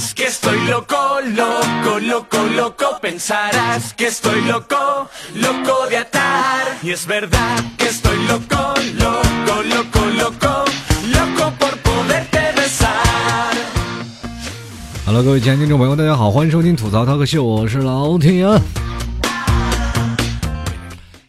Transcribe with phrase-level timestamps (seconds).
[0.00, 2.98] Pensarás que estoy loco, loco, loco, loco.
[3.02, 6.78] Pensarás que estoy loco, loco de atar.
[6.82, 8.56] Y es verdad que estoy loco,
[8.96, 10.64] loco, loco, loco,
[11.12, 13.54] loco por poderte besar.
[15.06, 18.46] Hello，各位亲爱的听众朋友，大家好，欢迎收听吐槽 talk 秀，我是老铁。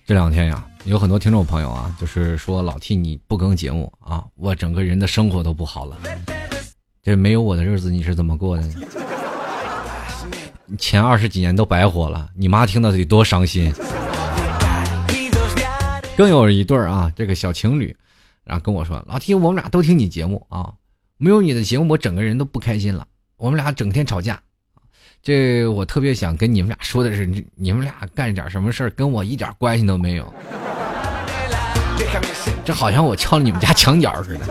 [0.08, 5.98] 这两天呀，有很多听众朋友啊，就是说老 T 你不更节目啊，我整个人的生活都不好了。
[7.04, 8.64] 这没有我的日子你是怎么过的？
[10.78, 13.74] 前二十几年都白活了，你妈听到得多伤心。
[16.16, 17.96] 更有一对儿啊，这个小情侣，
[18.44, 20.72] 然后跟我说，老 T 我们俩都听你节目啊，
[21.18, 24.40] 没有你的节目我整个人都不开心了，我们俩整天吵架。
[25.24, 27.26] 这我特别想跟你们俩说的是，
[27.56, 30.34] 你们俩干点什么事儿跟我一点关系都没有。
[32.64, 34.42] 这好像我敲了你们家墙角似的。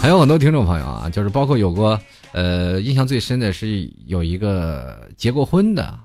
[0.00, 2.00] 还有很多听众朋友啊，就是包括有过，
[2.32, 5.98] 呃，印象最深的是有一个结过婚的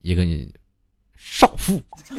[0.00, 0.26] 一个
[1.14, 1.78] 少妇，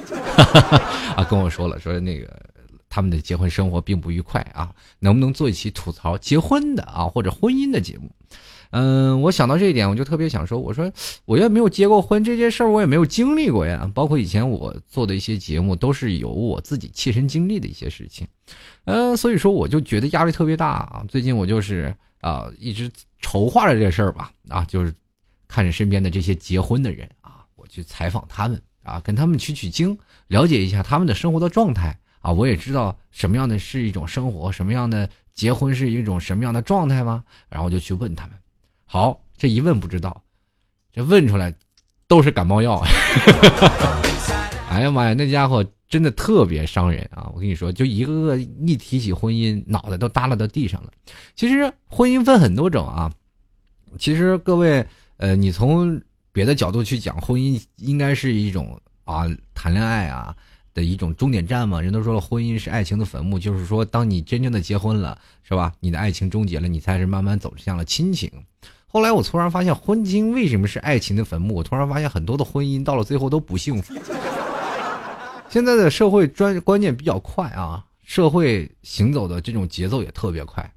[1.17, 2.39] 啊，跟我说了，说那个
[2.87, 8.11] 他们的结婚生活并不愉快啊，能不能做一期吐槽结婚的啊或者婚姻的节目？
[8.75, 10.91] 嗯，我想到这一点，我就特别想说，我说
[11.25, 13.87] 我也没有结过婚，这件事儿我也没有经历过呀。
[13.93, 18.27] 包括以前我做的一些节目，都是有我自己切身经历的一些事情。
[18.85, 21.05] 嗯，所以说我就觉得压力特别大啊。
[21.07, 22.89] 最近我就是啊，一直
[23.21, 24.91] 筹划着这事儿吧，啊，就是
[25.47, 29.95] 看着身边的这些结婚的人啊，我去采访他们啊，跟他们取取经，
[30.29, 32.31] 了解一下他们的生活的状态啊。
[32.31, 37.23] 我也知道什么样的是一种生活，什么样的结婚是一种什么样的状态吗？
[37.49, 38.35] 然后就去问他们。
[38.93, 40.21] 好，这一问不知道，
[40.91, 41.51] 这问出来
[42.07, 42.79] 都是感冒药。
[44.69, 47.27] 哎呀妈呀，那家伙真的特别伤人啊！
[47.33, 50.91] 我跟你说，就一个个一提起婚姻，脑袋都耷拉到地上了。
[51.33, 53.11] 其实婚姻分很多种啊。
[53.97, 54.85] 其实各位，
[55.17, 55.99] 呃，你从
[56.31, 59.23] 别的角度去讲，婚姻应该是一种啊，
[59.55, 60.35] 谈恋爱啊
[60.75, 61.81] 的一种终点站嘛。
[61.81, 65.73] 人都说了，婚姻是爱情的坟墓，就是说，当你真正的结婚了，是吧？
[65.79, 68.31] 你的爱情终结了，你才是慢慢走向了亲情。
[68.93, 71.55] 后来我突然发现，婚姻为什么是爱情的坟墓？
[71.55, 73.91] 我突然发现，很多的婚姻到了最后都不幸福。
[75.49, 80.71] 现在的社会专观念比较快啊，社会行走的这种节奏也特别快，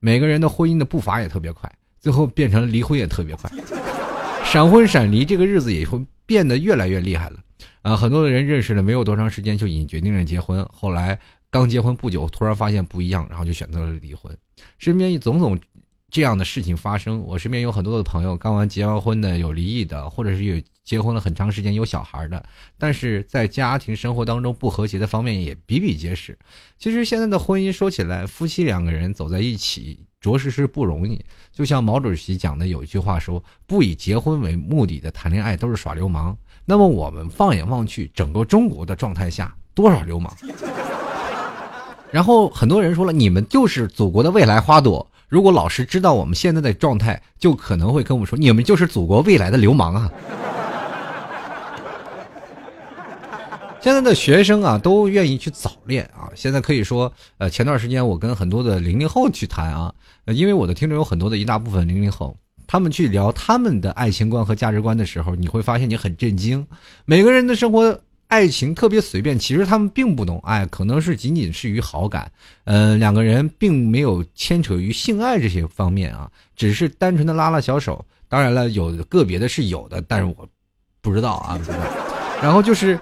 [0.00, 3.50] 每个人的婚姻的步伐也特别快，最后变成离婚也特别快，
[4.44, 7.38] 闪婚闪离这个日子也会变得越来越厉害了。
[7.80, 11.18] 啊，很多的人认识了没有多长时间就已经决定了结婚，后来
[11.48, 14.30] 刚结婚不久，突然发现不一样，然后就选择了离婚。
[14.76, 15.58] 身边一种种。
[16.12, 22.44] 这样的事情发生，我身边有很多的朋友，刚完结完婚的，有离异的，或者是有结婚了很长时间有小孩的，
[22.76, 26.38] 但是在家庭生活当中不和谐的方面也比比皆是。
[26.78, 31.18] 其实现在的婚姻说起来，夫妻两个人走在一起，着实是不容易。
[31.50, 36.36] 就像毛主席讲的有一句话说：“不以结婚为目的的谈恋爱都是耍流氓。”
[36.66, 40.30] 那么我们放眼望去，整个中国的状态下，多少流氓？
[42.10, 50.12] 然后很多人说了：“你们就是祖国的未来花朵。”如果老师知道我们现在的状态，就可能会跟我们说：“你们就是祖国未来的流氓啊！”
[53.80, 56.28] 现在的学生啊，都愿意去早恋啊。
[56.34, 59.94] 现在可以说，呃，前段时间我跟很多的零零后去谈啊，
[60.26, 66.66] 因为我的听众有很多的一大部分零零后，他们去聊他们的爱情观和价值观的时候，你会发现你很震惊，
[67.06, 68.00] 每个人的生活。
[68.32, 72.32] 爱情特别随便，其实他们并不懂爱，可能是仅仅是于好感，
[72.64, 78.02] 嗯，两个人并没有牵扯于性爱这些方面啊，只是单纯的拉拉小手。
[78.30, 80.48] 当然了，有个别的是有的，但是我
[81.02, 81.60] 不知道啊。
[82.42, 82.98] 然后就是。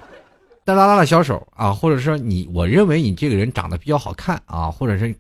[0.66, 5.12] 再拉拉拉小手啊，或者说你，我认为你这个人长得比较好看啊，或者是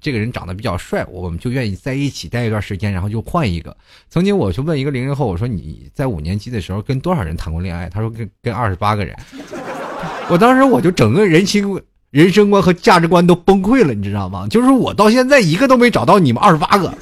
[0.00, 3.74] 这个人长得比较帅，我们就愿意在一起待一段时间，然后就换一个。
[4.10, 7.88] 曾经我就问一个零零后，我说你在五年级的时候跟多少人谈过恋爱？
[7.88, 9.16] 他说跟跟二十八个人。
[10.28, 11.80] 我当时我就整个人心、
[12.10, 14.46] 人生观和价值观都崩溃了，你知道吗？
[14.48, 16.92] 就是我到现在一个都没找到你们二十八个。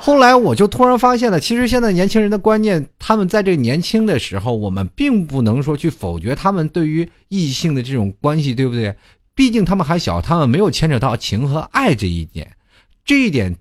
[0.00, 8.96] 后来我就突然发现了，其实现在年轻人的观念，他们在这个年轻的时候，我们并不能说去否决他们对于异性的这种关系，对不对？
[9.34, 12.56] 毕竟他们还小，他们没有牵扯到情和爱这一点。
[13.04, 13.54] 这一点，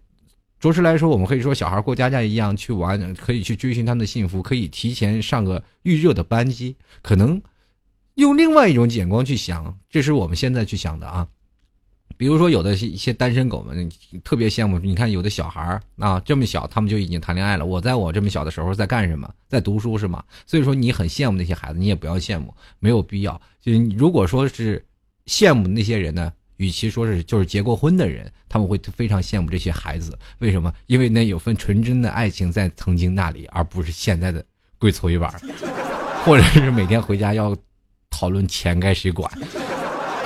[0.60, 7.42] 着实来说，我们可以说小孩过家家一样去玩，可以去追寻他们的幸福，可以提前上个预热的班机，可能
[8.16, 11.28] 用另外一种眼光去想，这是我们现在去想的啊。
[12.18, 13.90] 比如说，有的一些单身狗们
[14.24, 14.80] 特别羡慕。
[14.80, 17.66] 你看，有的小孩啊，这么小，他们就已经谈恋爱了。
[17.66, 19.32] 我在我这么小的时候在干什么？
[19.48, 20.24] 在读书是吗？
[20.48, 23.40] 所以说，你很羡慕那些孩子，你也不要羡慕，没有必要。
[23.62, 24.84] 就是如果说是
[25.28, 30.18] 羡慕那些人呢，与其说是就是结过婚的人，他们会非常羡慕这些孩子。
[30.40, 30.74] 为什么？
[30.88, 34.44] 因为那有份纯真的爱情在曾经那里，而不是现在的
[34.80, 35.32] 跪搓衣板，
[36.26, 37.56] 或者是每天回家要
[38.10, 39.32] 讨论钱该谁管。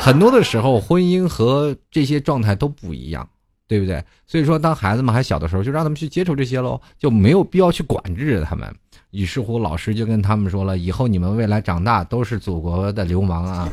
[0.04, 3.30] 很多的时候，婚姻和这些状态都不一样，
[3.68, 4.04] 对不对？
[4.26, 8.68] 所以说，当孩子们还小的时候，就让他们去接触这些喽，就没有必要去管制他们。
[9.12, 13.70] 于是乎，老师就跟他们说了：“以后你们未来长大都是祖国的流氓啊！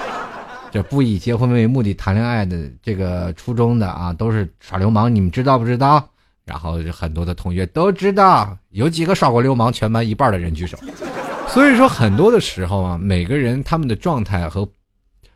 [0.72, 6.02] 这不以结婚为目的谈恋爱的这个初中的啊，都是耍流氓，你们知道不知道？”
[6.46, 9.70] 然后很多的同学都知道，有几个耍过流氓？
[9.70, 10.78] 全班一半的人举手。
[11.48, 14.66] 所以说，很多的时候啊，每个人他们的状态和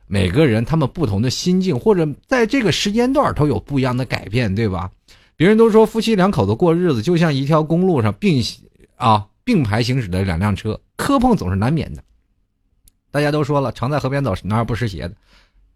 [0.07, 4.91] 每个人他们不同的心境，或者在这个时间段都有不一样的改变，对吧？
[5.37, 8.65] 别人都说夫妻两口子过日子就像一条公路上并行
[8.97, 12.03] 啊，并排行驶的两辆车，磕碰总是难免的。
[13.11, 15.15] 大家都说了，常在河边走，哪有不湿鞋的，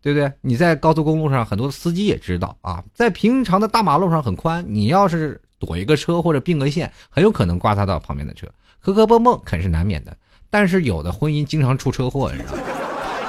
[0.01, 0.33] 对不对？
[0.41, 8.47] 你在高速公路上，很多司机也知道啊，在平常的大马路上很宽，你要是躲一个车或者并个线，很有可能刮擦到旁边的车，
[8.81, 10.17] 磕磕碰碰肯定是难免的。
[10.51, 12.63] 但是有的婚姻经常出车祸，你知道吗？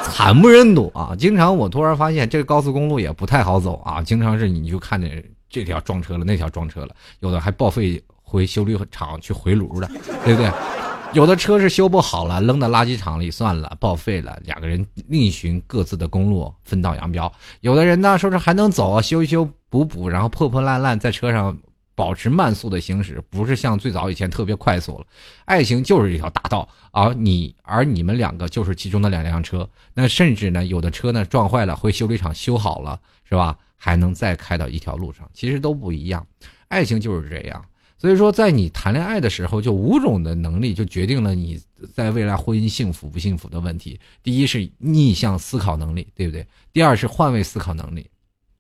[0.04, 1.16] 惨不忍睹啊！
[1.18, 8.02] 经常我突然发现，这个高速公路也不太好走啊，经常是你就看见这条撞车了，那条撞车了，有的还报废。
[8.32, 9.90] 回修理厂去回炉的，
[10.24, 10.52] 对不对？
[11.14, 14.40] 有的车是修不好了，扔到垃圾场里算了，报废了。
[14.46, 17.34] 两个人另寻各自的公路，分道扬镳。
[17.62, 21.58] 有的人呢，说是还能走，修一修补补，然后破破烂烂在车上
[22.00, 25.06] 保持慢速的行驶，不是像最早以前特别快速了。
[25.44, 29.70] 爱情就是一条大道，而你而你们两个就是其中的两辆车。
[29.94, 32.98] 那甚至呢，有的车呢撞坏了，回修理厂修好了，
[33.28, 33.58] 是吧？
[33.76, 36.26] 还能再开到一条路上，其实都不一样。
[36.70, 37.66] 爱情就是这样。
[37.98, 41.62] 所以说，在你谈恋爱的时候，就五种的能力就决定了你
[41.94, 44.00] 在未来婚姻幸福不幸福的问题。
[44.24, 46.48] 第一是逆向思考能力，对不对？
[46.72, 48.10] 第二是换位思考能力。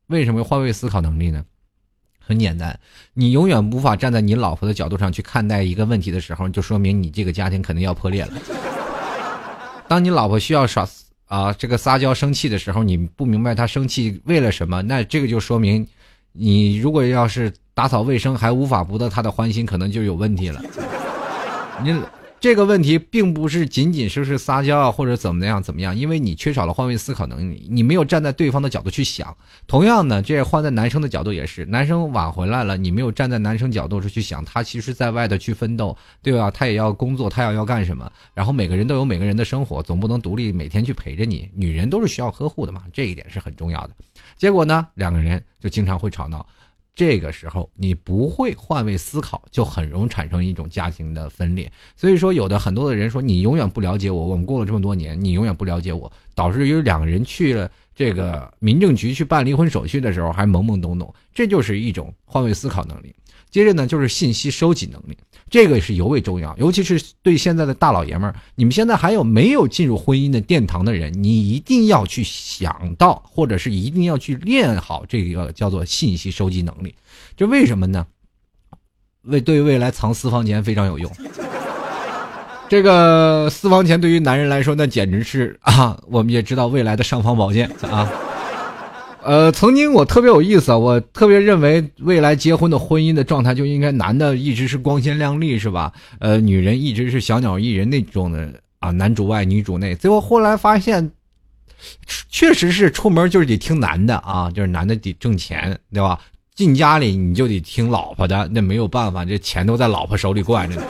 [0.07, 1.45] 为什么换位思考能力呢？
[2.29, 2.79] 很简单，
[3.15, 8.33] 你永远无法站在你老婆的角度上去看待一个问题的时候，就说明你这个家庭肯定要破裂了。
[9.87, 10.87] 当你老婆需要耍
[11.25, 15.87] 啊这个撒娇生气的时候，你不明白她生气为了什么，那这个就说明
[16.31, 17.51] 你如果要是。
[17.75, 20.61] 打扫卫生还无法博得她的欢心，可能就有问题了。
[21.81, 21.95] 你
[22.39, 29.35] 这个问题并不是仅仅说是撒娇啊，或者怎么样怎么样，因为你缺少了换位思考能力，你没有站在对方的角度去想。
[29.67, 36.49] 同样呢，这换在男生的角度也是，男生晚回来了，你没有站在男生角度去想，他其实在外头去奋斗，对吧？
[36.49, 38.09] 他也要工作，他要要干什么？
[38.33, 41.49] 然后每个人都有每个人的生活，总不能独立每天去陪着你。
[41.53, 43.89] 女人都是需要呵护的嘛，这一点是很重要的。
[44.37, 46.45] 结果呢，两个人就经常会吵闹。
[46.99, 51.71] 这个时候你不会换位思考，就很容易产生一种家庭的分裂。
[51.95, 63.13] 所以说，有的很多的人说你永远不了解我，我们过了这么多年，你永远不了解我，导致于两个人去了这个民政局去办离婚手续的时候还懵懵懂懂，这就是一种换位思考能力。
[63.49, 65.17] 接着呢，就是信息收集能力，
[65.49, 68.35] 这个是尤为重要，尤其是对现在的大老爷们儿。
[68.53, 71.11] 你们现在还有没有进入婚姻的殿堂的人？
[71.23, 76.93] 你一定要去想到，或者是一定要去练好这个叫做信息收集能力。
[77.35, 78.05] 这为什么呢？
[79.23, 81.11] 为对未来藏私房钱非常有用。
[82.69, 88.07] 这个私房钱对于男人来说，那简直是 啊，我们也知道未来的尚方宝剑啊。
[89.21, 95.91] 呃，曾经我特别有意思，我特别认为未来结婚的婚姻的状态就应该男的一直是光鲜亮丽，是吧？
[96.19, 99.93] 呃，女人一直是小鸟依人那种的啊，男主外女主内。
[99.95, 101.11] 最后后来发现，
[102.29, 106.19] 确实是出门就是得听男的啊，就是男的得挣钱，对吧？
[106.55, 110.83] 进家里你就得听老婆的，那没有办法，这钱都在老婆手里惯着呢。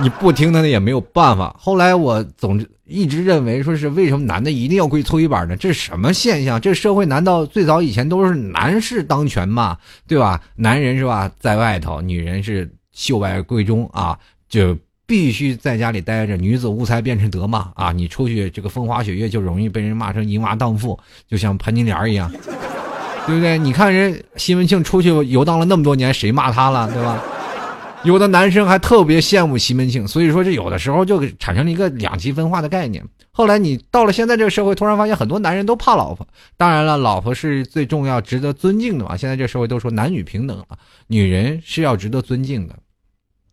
[0.00, 1.54] 你不听他的也没有办法。
[1.58, 5.56] 后来我总一直认为，说是为什么男的一定要跪搓衣板呢？
[5.56, 6.60] 这是什么现象？
[6.60, 9.76] 这社会难道最早以前都是男士当权吗？
[10.06, 10.40] 对吧？
[10.56, 14.18] 男人是吧，在外头，女人是秀外闺中啊，
[14.48, 16.36] 就必须在家里待着。
[16.36, 17.92] 女子无才便是德嘛啊！
[17.92, 22.30] 你出去这个风花雪月，就容易被人骂成淫娃荡妇，就像潘金莲一样，
[23.26, 23.58] 对不对？
[23.58, 27.22] 你看人西门庆出去游荡了那么多年，谁骂他了，对吧？
[28.04, 33.04] 有的男生还特别羡慕西门庆，所以说这有的时候就产生了一个两极分化的概念。
[33.30, 36.26] 后来你到了现在这个社会，突然发现很多男人都怕老婆。
[36.56, 39.16] 当然了，老婆是最重要、值得尊敬的嘛。
[39.16, 40.66] 现在这社会都说男女平等了，
[41.06, 42.74] 女人是要值得尊敬的。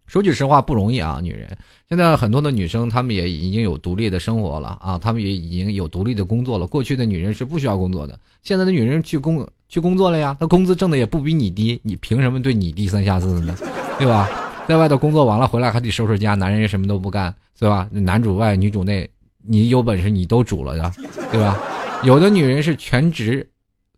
[0.08, 1.56] 说句实话，不容易啊，女人。
[1.88, 6.66] 现在很多的女生，她们也已经有独立的生活了啊，她们也已经有独立的工作了。
[6.66, 13.56] 过去的女人是不需要工作的，现在的女人去工去工作了呀，她工资挣的也不比你低，你凭什么对你低三下四的呢？
[14.00, 14.30] 对吧？
[14.66, 17.88] 在外头工作完了回来还得收拾家，男人什么都不干，对吧？
[17.92, 19.10] 男主外女主内，
[19.44, 20.94] 你有本事你都主了呀，
[21.32, 21.60] 对吧？
[22.04, 23.46] 有的女人是全职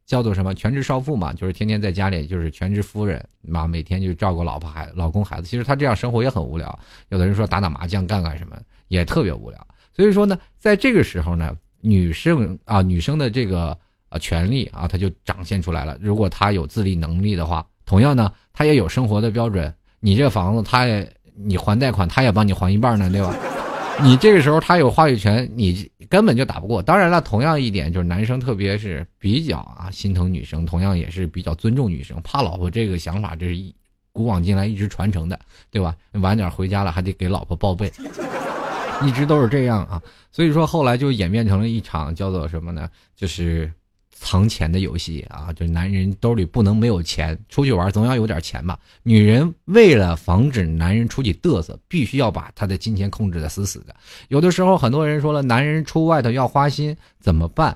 [0.05, 5.47] 叫做什么全职少妇嘛，就是天天在家里就是全职夫人嘛，每天就照顾老婆孩老公孩子。
[5.47, 6.79] 其实她这样生活也很无聊。
[7.09, 9.67] 有的人说打打麻将干干什么也特别无聊。
[9.93, 13.77] 所以说呢，在这个时候呢，女生啊，女生的这个
[14.09, 15.97] 呃权利啊，她就展现出来了。
[16.01, 19.71] 如果她有自立能力的话，同样呢，她也有生活的标准。
[20.01, 23.33] 你这房子，他也你还贷款，他也帮你还一半呢，对吧？
[24.01, 26.81] 你这个时候他有话语权，你根本就打不过。
[26.81, 33.73] 当然了，同样一点就是男生特别是比较啊心疼女生，同样也是比较尊重女生，怕老婆这个想法，这是
[34.11, 35.39] 古往今来一直传承的，
[35.69, 35.95] 对吧？
[36.13, 37.91] 晚点回家了还得给老婆报备，
[39.05, 40.01] 一直都是这样啊。
[40.31, 42.89] 所以说后来就演变成了一场叫做什么呢？
[43.15, 43.71] 就是。
[44.23, 48.77] 藏钱的游戏啊，就男人兜里不能没有钱，出去玩总要有点钱吧。
[49.01, 53.95] 女人为了防止男人出去嘚瑟，必须要把他的金钱控制的死死的。
[54.27, 57.75] 有的时候很多人说了，男人出外头要花心怎么办？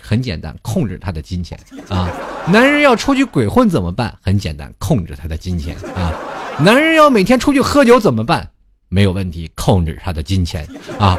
[0.00, 1.58] 很简单，控制他的金钱
[1.88, 2.10] 啊。
[2.50, 4.16] 男人要出去鬼混怎么办？
[4.22, 6.14] 很简单，控制他的金钱啊。
[6.58, 8.50] 男人要每天出去喝酒怎么办？
[8.88, 10.66] 没有问题，控制他的金钱
[10.98, 11.18] 啊。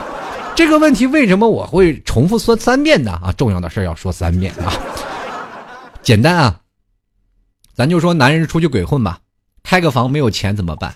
[0.59, 3.13] 这个问题为什么我会重复说三遍呢？
[3.23, 4.73] 啊，重要的事要说三遍啊。
[6.01, 6.59] 简单啊，
[7.73, 9.19] 咱就说男人出去鬼混吧，
[9.63, 10.93] 开个房没有钱怎么办？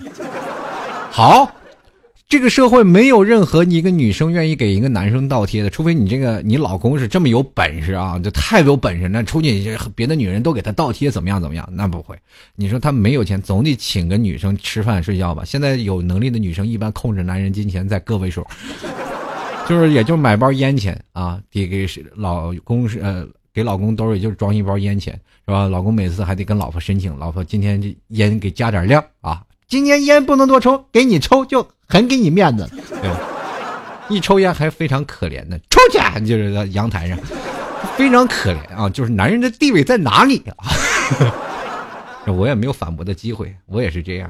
[1.10, 1.50] 好，
[2.27, 11.65] 这个社会没有任何一个女生愿意给一个男生倒贴的，除非你这个你老公是这么有本事啊，就太有本事，那出去别的女人都给他倒贴，怎么样怎么样？
[11.72, 12.17] 那不会。
[12.58, 15.43] 你说他没有钱，总得请个女生吃饭睡觉吧？
[15.46, 18.46] 现在有能力的女生一般控制男人金钱在个位数。
[19.67, 25.13] 就是，也就买包烟钱啊，给给老公是呃，给老公兜里就装一包烟钱，
[25.46, 25.67] 是吧？
[25.67, 32.70] 老公每次还得跟老婆申请，老婆今天这烟给加点量啊，今天烟不能多抽，给你抽就很给你面子，
[33.01, 33.20] 对吧？
[34.10, 37.17] 一抽烟还非常可怜的，出去就是在阳台上，
[37.96, 40.67] 非常可怜啊，就是男人的地位在哪里啊？
[42.27, 44.29] 我也没有反驳的机会，我也是这样。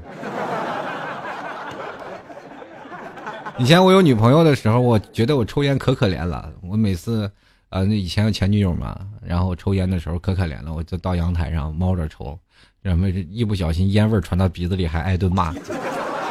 [3.59, 6.51] 以前我有女朋友的时候，我觉得我抽烟可可怜了。
[6.61, 7.31] 我每次，
[7.69, 12.37] 呃，那以前有前女友嘛，然后抽烟的时候可可怜了，我就到阳台上猫着抽，
[12.81, 15.53] 然后一不小心烟味传到鼻子里还挨顿骂。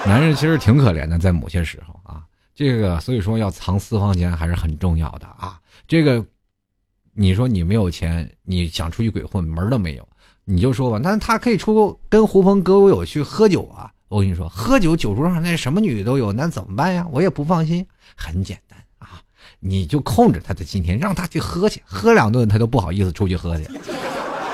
[0.05, 2.25] 男人其实挺可怜的，在某些时候啊，
[2.57, 5.61] 这个所以说要藏私房钱还是很重要的啊。
[5.87, 6.25] 这个，
[7.15, 10.07] 你说你没有钱，你想出去鬼混门儿都没有，
[10.45, 13.93] 你就说吧，那他可以出跟狐朋狗友去喝酒啊。
[14.13, 17.07] 我跟你说，喝酒酒桌上那什么女都有，那怎么办呀？
[17.11, 17.87] 我也不放心。
[18.15, 19.09] 很简单啊，
[19.59, 23.67] 你就控制他的今天，让他去喝去，喝两顿他都不好意思出去喝去。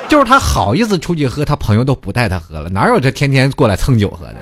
[0.09, 4.37] 就是他好意思出去喝，他朋友都不带他喝了，哪有这天天过来蹭酒喝的？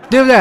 [0.08, 0.38] 对不对？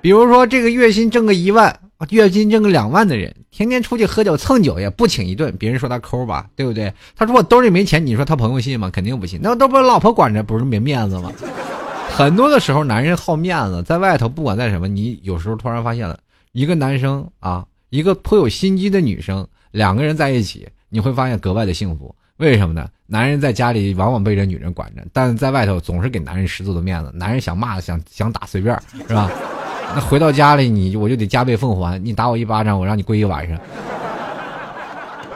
[0.00, 1.78] 比如说这个月薪挣个一万。
[2.10, 6.92] 月薪挣个两万的人，天天出去喝酒蹭酒，也不请一顿，别人说他抠吧，对不对？
[7.16, 8.90] 他说我兜里没钱，你说他朋友信吗？
[8.90, 9.40] 肯定不信。
[9.42, 11.32] 那都不是老婆管着，不是没面子吗？
[12.14, 16.18] 很多的时候，男人好面子，在外头不管在什么，你有时候突然发现了
[16.52, 22.14] 一个男生啊，一个颇有心机的女生，两个人在一起，你会发现格外的幸福。
[22.38, 22.88] 为什么呢？
[23.06, 29.30] 男人在家里往往被这女人管着，但是在外头总是给男人十足的面子，男人想骂想想打随便，是吧？
[29.94, 32.02] 那回到家里，你我就得加倍奉还。
[32.02, 33.58] 你打我一巴掌，我让你跪一晚上，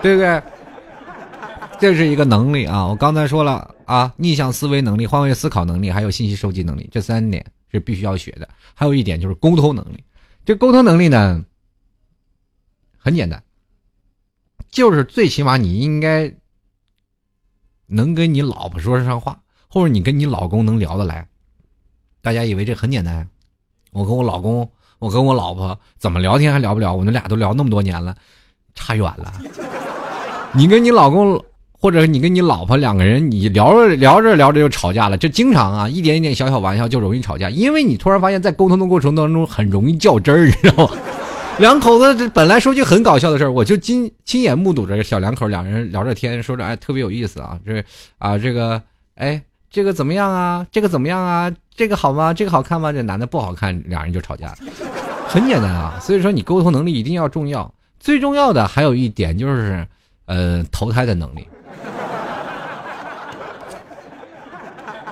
[0.02, 0.42] 对不对？
[1.78, 2.86] 这是一个能力啊！
[2.86, 8.48] 我刚才说了啊，逆向思维能力、换位思考能力，还有信息收集能力，这三点是必须要学的。
[8.72, 10.02] 还有一点就是沟通能力。
[10.46, 11.44] 这沟通能力呢，
[12.96, 13.42] 很简单，
[14.70, 16.32] 就是最起码你应该
[17.86, 21.28] 能跟你老婆说上话，或者你跟你老公能聊得来。
[22.22, 23.28] 大家以为这很简单？
[23.96, 26.94] 我跟我老公，我跟我老婆怎么聊天还聊不了？
[26.94, 28.14] 我们俩都聊那么多年了，
[28.74, 29.32] 差远了。
[30.52, 40.92] 你跟你老公，或者你跟你老婆两个人，你聊着聊着聊着就吵架了，这经常啊，一点一点小小玩笑就容易吵架，因为你突然发现，在沟通的过程当中很容易较真儿，你知道吗？
[41.58, 47.82] 两口子本来说句很搞笑的事儿，我就亲亲眼目睹着小两口两人聊着天，说着哎特别有意思啊，这
[48.18, 48.82] 啊这个
[49.14, 49.42] 哎。
[49.76, 50.66] 这个怎么样啊？
[50.73, 51.52] 这个怎么样啊？
[51.75, 52.33] 这个好吗？
[52.33, 52.90] 这个好看吗？
[52.90, 54.54] 这男的不好看，两人就吵架，
[55.28, 55.99] 很简单啊。
[56.00, 57.71] 所以说，你沟通能力一定要重要。
[58.00, 59.87] 最重要的还有一点就是，
[60.25, 61.47] 呃，投胎的能力。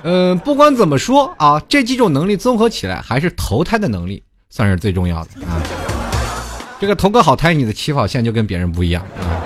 [0.01, 5.61] 嗯，不管怎么说啊，这几种能力综合起来，还是投胎的能力算是最重要的啊。
[6.79, 9.45] 这个投个好胎，你的起跑线就跟别人不一样啊。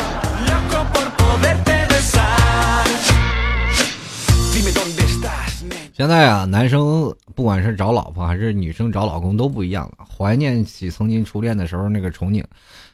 [6.00, 10.06] 现在啊，男生不管是找老婆还是女生找老公都不一样了。
[10.06, 12.41] 怀念起曾经初恋的时候那个憧憬，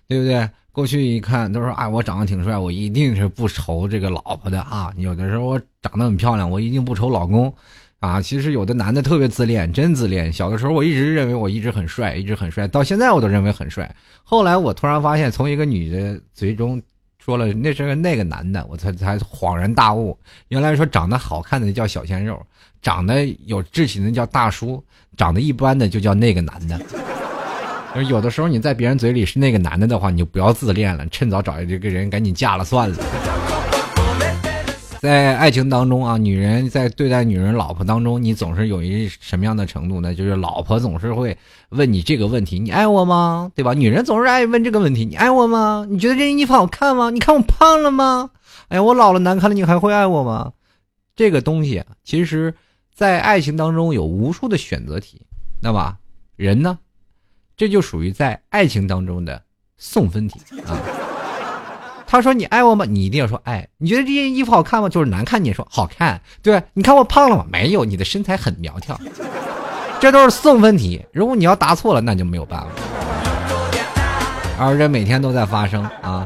[0.08, 0.50] 对不对？
[0.72, 4.92] 过去一看都说啊，我长得挺帅，我一定是不愁这个老婆的啊。
[4.98, 7.54] 有的时候我长得很漂亮，我一定不愁老公
[8.00, 8.20] 啊。
[8.20, 10.34] 其实有的男的特别自恋，真自恋。
[10.34, 13.96] 小的时候我一直认为我一直很帅，一直很帅，到现在我都认为很帅。
[14.24, 16.82] 后来我突然发现，从一个女的嘴中
[17.20, 22.44] 说了那是个那个男的，我才才恍然大悟，原来说长得好看的叫小鲜肉，
[22.86, 24.84] 长得有志气的叫大叔，
[25.18, 26.80] 长得一般的就叫那个男的。
[28.08, 32.96] 有的时候你在别人嘴里是那个男的的话，你就不要自恋了，趁早找这个人赶紧嫁了算了。
[35.00, 40.14] 在爱情当中啊，女人在对待女人老婆当中，你总是有一什么样的程度呢？
[40.14, 41.36] 就是老婆总是会
[41.70, 43.52] 问你这个问题：你爱我吗？
[43.56, 43.74] 对吧？
[43.74, 45.88] 女人总是爱问这个问题：你爱我吗？
[45.90, 47.10] 你觉得这件衣服好看吗？
[47.10, 48.30] 你看我胖了吗？
[48.68, 50.52] 哎呀，我老了难看了，你还会爱我吗？
[51.16, 52.54] 这个东西其实，
[52.96, 55.22] 在爱情当中有无数的选择题，
[55.62, 55.98] 那么
[56.38, 56.80] 人呢？
[57.58, 59.44] 这就属于在爱情当中的
[59.78, 60.80] 送分题啊！
[62.08, 63.68] 他说：“你爱我吗？”你一定要说爱。
[63.78, 64.88] 你觉得这件衣服好看吗？
[64.88, 66.22] 就是难看，你也说好看。
[66.42, 67.46] 对，你看我胖了吗？
[67.52, 68.98] 没有，你的身材很苗条。
[70.00, 71.06] 这都是送分题。
[71.12, 72.68] 如果你要答错了，那就没有办法。
[74.58, 76.26] 而这每天都在发生啊！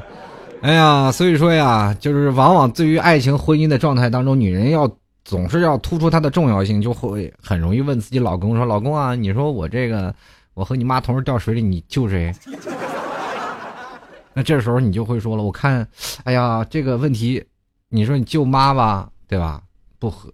[0.61, 4.87] 哎呀，所以说呀，就是往往对于爱情婚姻的状态当中，女人要
[5.29, 10.13] 总是要突出它的重要性，就会很容易问自己老公说：“老公啊，你说我这个。”
[10.55, 12.33] 我和你妈同时掉水里，你救谁？
[14.33, 15.87] 那这时候你就会说了，我看，
[16.25, 17.41] 哎呀，这个问题，
[17.87, 19.61] 你说你救妈吧，对吧？
[19.99, 20.33] 不和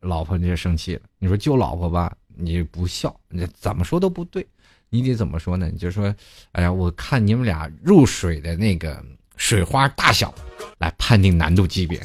[0.00, 1.02] 老婆你就生气了。
[1.18, 4.46] 你说救老婆吧，你不孝，你怎么说都不对。
[4.88, 5.68] 你得怎么说呢？
[5.70, 6.14] 你就说，
[6.52, 9.04] 哎呀，我看你们俩入水的那个
[9.36, 10.32] 水花大小，
[10.78, 12.00] 来判定难度级别。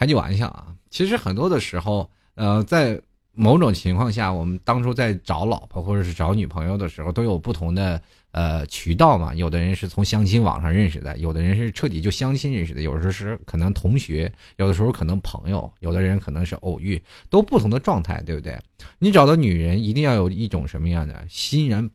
[0.00, 2.98] 开句玩笑啊，其实很多的时候，呃，在。
[3.32, 7.98] 某种情况下，我们当初在找老婆或者是找女朋友的时候，都有不同的
[8.32, 9.32] 呃渠道嘛。
[9.32, 18.58] 有的人是从相亲网上认识的，有的人是彻底就相亲认识的，有时候是可能同学，有的时候可能朋友，有的人可能是偶遇，都不同的状态，对不对？
[18.98, 21.88] 你找到女人，一定要有一种什么样的欣然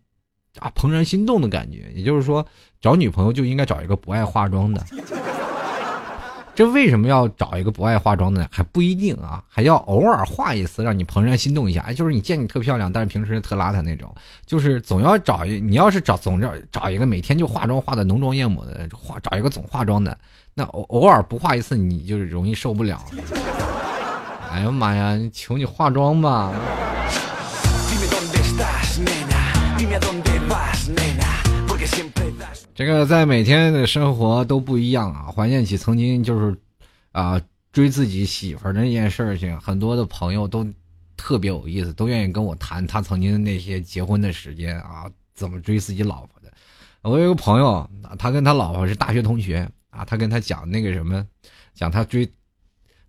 [0.60, 1.92] 啊怦然心动的感觉。
[1.94, 2.44] 也就是说，
[2.80, 4.84] 找女朋友就应该找一个不爱化妆的。
[6.56, 8.48] 这为什么要找一个不爱化妆的呢？
[8.50, 11.82] 还不一定啊，还要偶尔化一次，让你怦然心动一下。
[11.82, 14.10] 哎，就是你见你特漂亮，但是平时特邋遢那种，
[14.46, 15.60] 就是总要找一。
[15.60, 20.18] 你要是找总找找一个每天就化妆化的浓妆艳抹的，化找一个总化妆的，
[20.54, 23.04] 那偶偶尔不化一次，你就容易受不了。
[24.50, 26.54] 哎呀妈呀，求你化妆吧。
[32.76, 35.32] 这个在每天的生活都不一样啊！
[35.32, 36.58] 怀念起曾经就是，
[37.14, 40.68] 啊，追自己媳妇儿那件事情，很多的朋友都
[41.16, 46.52] 特别有意思，都愿意跟我谈他曾经那些结婚的时间啊，怎么追自己老婆的。
[47.02, 51.26] 我有个朋友，他跟他老婆是大学同学啊，他跟他讲那个什么，
[51.74, 52.30] 讲他追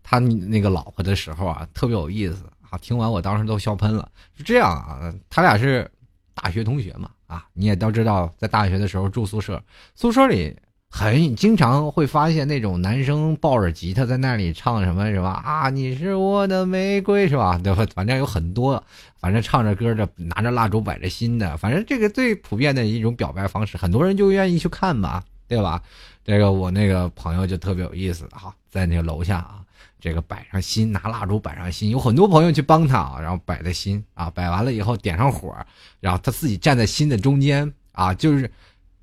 [0.01, 2.79] 他那个老婆的时候啊，特别有意思啊！
[2.79, 4.09] 听完我当时都笑喷了。
[4.37, 5.91] 是这样啊，他俩是
[6.35, 7.11] 大学同学嘛。
[7.27, 9.62] 啊，你也都知道，在大学的时候住宿舍，
[9.95, 10.57] 宿舍里
[10.89, 17.61] 很经常会发现那种男生抱着吉他在那里唱什么什么啊，你是我的玫瑰，是吧？
[17.62, 17.87] 对吧？
[17.95, 18.83] 反正有很多，
[19.21, 25.83] 反正唱着歌的，拿着蜡烛摆着心的，反正这个最普遍的一种表白方式，很多人就愿意去看吧，对吧？
[26.25, 29.66] 这个我那个朋友就特别有意思哈，在那个楼下啊。
[30.07, 35.53] 这个摆上心，拿蜡烛摆上心，有很多朋友去帮他啊，然后摆的心啊，摆完了以后点上火，
[35.99, 38.49] 然后他自己站在心的中间啊，就是，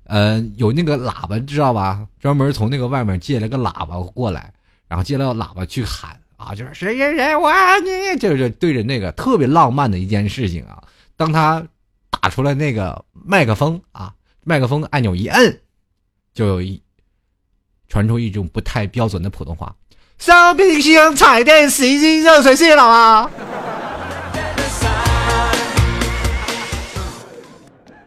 [0.04, 2.08] 呃，有那个喇叭知道吧？
[2.18, 4.50] 专门从那个外面借了个喇叭过来，
[4.88, 10.82] 然后借了喇叭去喊啊，就是谁谁谁我爱你，就是对着那个特别浪漫的一件事情啊。
[11.18, 11.62] 当他
[12.08, 15.60] 打出来那个麦克风啊，麦克风按钮一摁，
[16.32, 16.82] 就有一
[17.88, 19.76] 传出一种不太标准的普通话。
[20.18, 23.30] 烧冰箱、彩电、洗衣机、热水器了吗？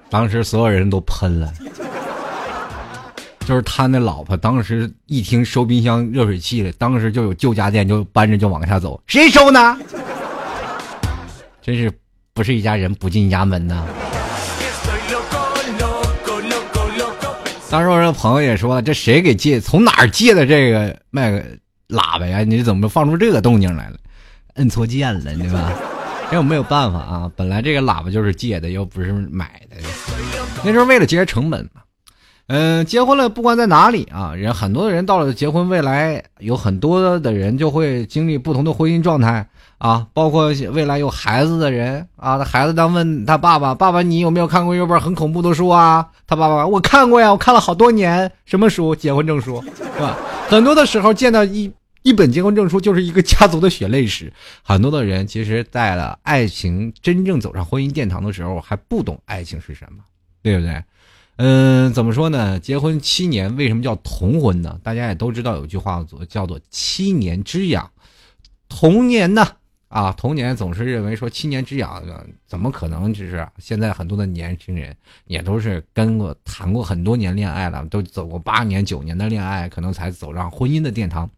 [0.10, 1.52] 当时所有人都喷了，
[3.46, 9.78] 就是他那老婆，当时一听收冰箱、热水器了，当时就有旧家电就搬着就往下走，谁收呢？
[11.62, 11.91] 真是
[12.34, 13.84] 不是一家人不进一家门呐！
[17.70, 19.60] 当时我那朋友也说，这谁给借？
[19.60, 21.43] 从哪儿借的这个麦克？
[21.89, 23.97] 喇叭呀，你怎么放出这个动静来了？
[24.56, 25.71] 摁错键了，对吧？
[26.30, 27.32] 这 我没有办法啊。
[27.36, 29.78] 本来这个喇叭就是借的，又不是买的。
[30.63, 31.82] 那时候为了节约成本嘛，
[32.47, 48.31] 嗯，结婚了，不管在哪里啊，人很多的人到了结婚，未来有很多的人就会经历不同的婚姻状态啊，包括未来有孩子的人啊，他孩子当问他爸爸：“爸爸，你有没有看过一本很恐怖的书啊？”他爸爸：“我看过呀，我看了好多年。
[48.45, 48.95] 什么书？
[48.95, 50.17] 结婚证书，是吧？
[50.49, 54.33] 很多的时候见到一一本结婚证书，就是一个家族的血泪史。
[54.63, 60.03] 很多的人其实，在了爱情真正走上婚姻殿堂的时候，还不懂爱情是什么，
[60.41, 60.83] 对不对？”
[61.39, 62.59] 嗯，怎么说呢？
[62.59, 64.79] 结婚七年为什么叫童婚呢？
[64.81, 67.91] 大家也都知道有句话叫做“七年之痒”。
[68.67, 69.47] 童年呢，
[69.88, 72.04] 啊，童年总是认为说七年之痒，
[72.45, 73.13] 怎么可能？
[73.13, 74.95] 就是现在很多的年轻人
[75.26, 81.30] 也都是跟过谈过很多年恋爱了，都走过八年九年的恋爱，可能才走上婚姻的殿堂。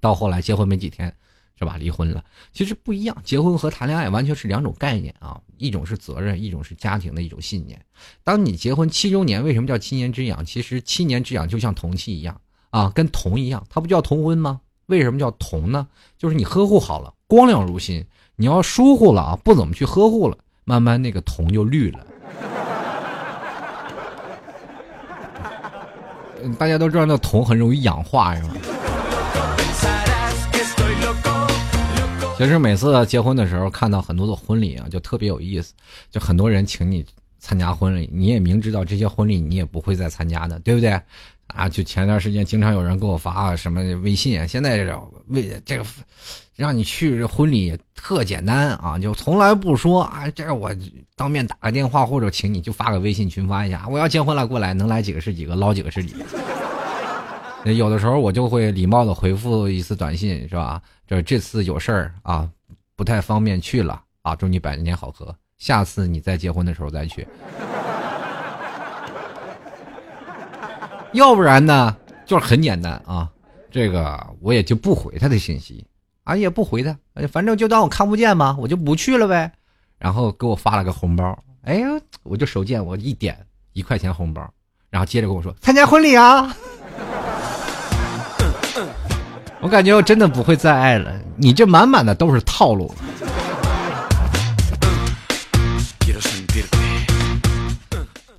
[0.00, 1.14] 到后来结婚没几天。
[1.60, 1.76] 是吧？
[1.76, 3.16] 离婚了，其实不一样。
[3.24, 7.84] 结婚和谈恋爱完全是两种概念啊，一种是责任，一种是家庭的一种信念。
[8.22, 10.44] 当你结婚七周年，为什么叫七年之痒？
[10.44, 12.40] 其实七年之痒就像同期一样
[12.70, 14.60] 啊，跟铜一样，它不叫同婚吗？
[14.86, 15.88] 为什么叫铜呢？
[16.16, 18.04] 就是你呵护好了，光亮如新。
[18.34, 22.06] 你要疏忽了啊，不怎么去呵护了，慢慢那个铜就绿了。
[26.58, 28.48] 大家都知道那铜很容易氧化，是吧？
[32.38, 35.74] 其实每次结婚的时候，看到很多的婚礼啊，就特别有意思。
[36.12, 37.04] 就很多人请你
[37.40, 40.98] 参加婚礼，你也明知道这些婚礼你也不会再参加的，对不对？
[41.48, 45.84] 啊，就前段时间经常有人给我发什么微信啊，现在这微这个
[46.58, 50.74] 让你去婚礼特简单啊，就从来不说啊，这我
[51.14, 56.24] 当面打个电话或者请你就发个微信群发一下，我要结婚了，过来能来几个是几个，捞几个是几个。
[57.72, 60.82] 有的时候我就会礼貌的回复一次短信，是吧？
[61.06, 62.50] 这这次有事儿啊，
[62.96, 65.32] 不太方便去了啊，祝你百年好合。
[65.58, 67.24] 下次你再结婚的时候再去。
[71.12, 73.30] 要不然呢，就是很简单啊，
[73.70, 75.86] 这个我也就不回他的信息
[76.28, 76.94] 俺，也不回他，
[77.32, 79.50] 反正就当我看不见嘛，我就不去了呗。
[79.98, 81.88] 然后给我发了个红包，哎呀，
[82.22, 83.34] 我就手贱，我一点
[83.72, 84.46] 一块钱红包，
[84.90, 86.54] 然后接着跟我说参加婚礼啊。
[89.60, 92.94] 我感觉我真的不会再爱了，你这满满的都是套路。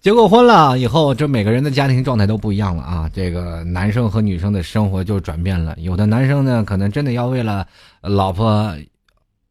[0.09, 3.07] 结过婚了以后，这每个人的家庭状态都不一样了啊！
[3.13, 5.75] 这个男生和女生的生活就转变了。
[5.77, 7.63] 有的男生呢，可能真的要为了
[8.01, 8.75] 老婆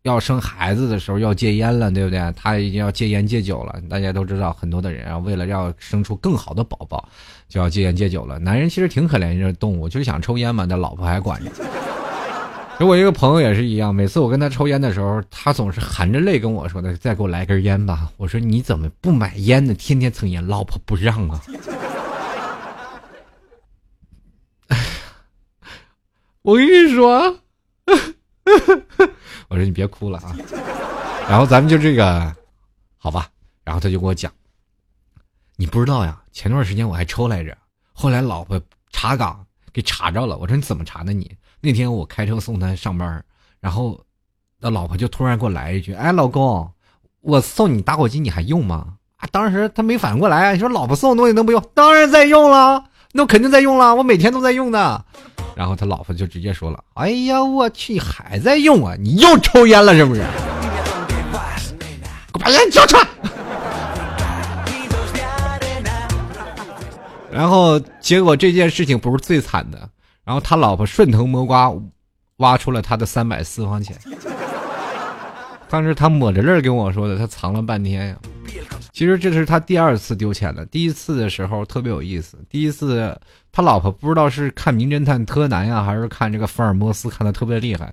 [0.02, 2.20] 要生孩子的时候要戒烟了，对不对？
[2.34, 3.80] 他已经要戒烟戒酒了。
[3.88, 7.08] 大家都知道，很多的人啊，为了要生出更好的宝宝。
[7.48, 8.40] 就要戒烟戒酒了。
[8.40, 11.52] 男人其实挺可怜一只动物，就是想抽烟嘛，那老婆还管着。
[12.78, 19.74] 给我一个朋友也是一样，每次我跟他抽烟的时候，他总是含着泪跟我说的：“再给我来根烟吧。”我说：“你怎么不买烟呢？
[19.74, 21.42] 天天蹭烟，老婆不让啊。
[26.42, 27.36] ”我跟你说，
[29.48, 30.36] 我说你别哭了啊。
[31.28, 32.32] 然后咱们就这个，
[32.96, 33.28] 好吧。
[33.64, 34.32] 然后他就跟我讲。
[35.56, 36.22] 你不知道呀？
[36.30, 37.58] 前段时间我还抽来着，
[37.92, 38.62] 后来老婆
[38.92, 40.38] 查岗给查着了。
[40.38, 41.12] 我说你怎么查的？
[41.12, 43.24] 你那天我开车送他上班，
[43.60, 44.00] 然后
[44.60, 46.70] 那老婆就突然给我来一句：“哎，老公，
[47.20, 50.52] 我送你打火机你还用吗？”啊，当时他没反应过来。
[50.52, 51.60] 你说老婆送的东西能不用？
[51.74, 55.04] 当然在用了，那我肯定在用了，我每天都在用的。
[55.56, 58.94] 然后他老婆就直接说了：“哎呀，我去，还在用啊？
[58.96, 60.20] 你又抽烟了是不是？
[60.20, 60.26] 给
[62.34, 63.04] 我把烟交出来！”
[67.32, 69.88] 然后结果这件事情不是最惨的，
[70.28, 71.72] 然后他老婆顺藤摸瓜，
[72.36, 73.96] 挖出了他的三百私房钱。
[75.70, 78.16] 当时他抹着泪跟我说的，他藏了半天呀。
[78.92, 82.36] 其实这是他第二次丢钱了，第一次的时候特别有意思。
[82.50, 83.18] 第一次
[83.50, 87.90] 他老婆不知道是看名侦探柯南呀，还是看这个福尔摩斯看的特别厉害，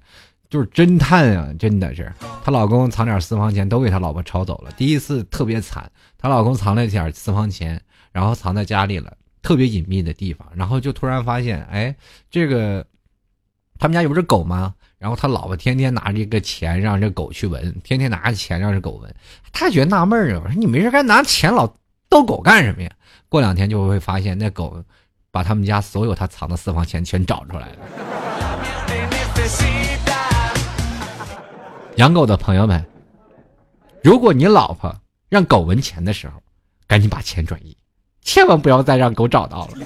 [0.49, 2.11] 就是侦探啊，真的是
[2.43, 4.69] 她老公藏点私房钱都给他老婆抄走了。
[4.75, 9.13] 第一次特别惨，她老公藏了一点私房钱，然后藏在家里了。
[9.45, 11.95] 特别隐秘的地方，然后就突然发现，哎，
[12.31, 12.83] 这个
[13.77, 14.73] 他们家有只狗吗？
[14.97, 19.15] 然后他老婆天天拿着一个钱让这狗去闻，天天拿着钱让这狗闻，
[19.53, 21.71] 他觉得纳闷儿啊，我说你没事干拿钱老
[22.09, 22.89] 逗狗干什么呀？
[23.29, 24.83] 过两天就会发现那狗
[25.29, 27.77] 把他们家所有他藏的私房钱全找出来了。
[31.97, 32.83] 养狗的朋友们，
[34.01, 36.41] 如果你老婆让狗闻钱的时候，
[36.87, 37.77] 赶紧把钱转移。
[38.25, 39.77] 千万不要再让狗找到了。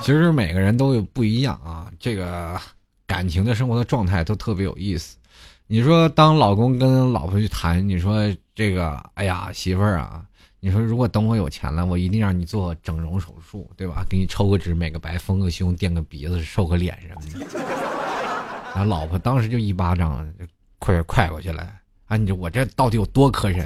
[0.00, 2.58] 其实每个人都有不一样啊，这个
[3.06, 5.16] 感情的生活的状态都特别有意思。
[5.66, 8.22] 你说当老公跟老婆去谈，你说
[8.54, 10.22] 这个，哎呀，媳妇儿啊，
[10.60, 14.04] 你说如果等我有钱了，我一定让你做整容手术，对吧？
[14.08, 18.03] 给你抽个脂、美个白、丰个胸、垫个鼻子、瘦个脸什么的。
[18.74, 20.44] 然后老婆当时就一巴掌就
[20.78, 21.66] 快快过去了。
[22.06, 23.64] 啊，你我这到底有多磕碜？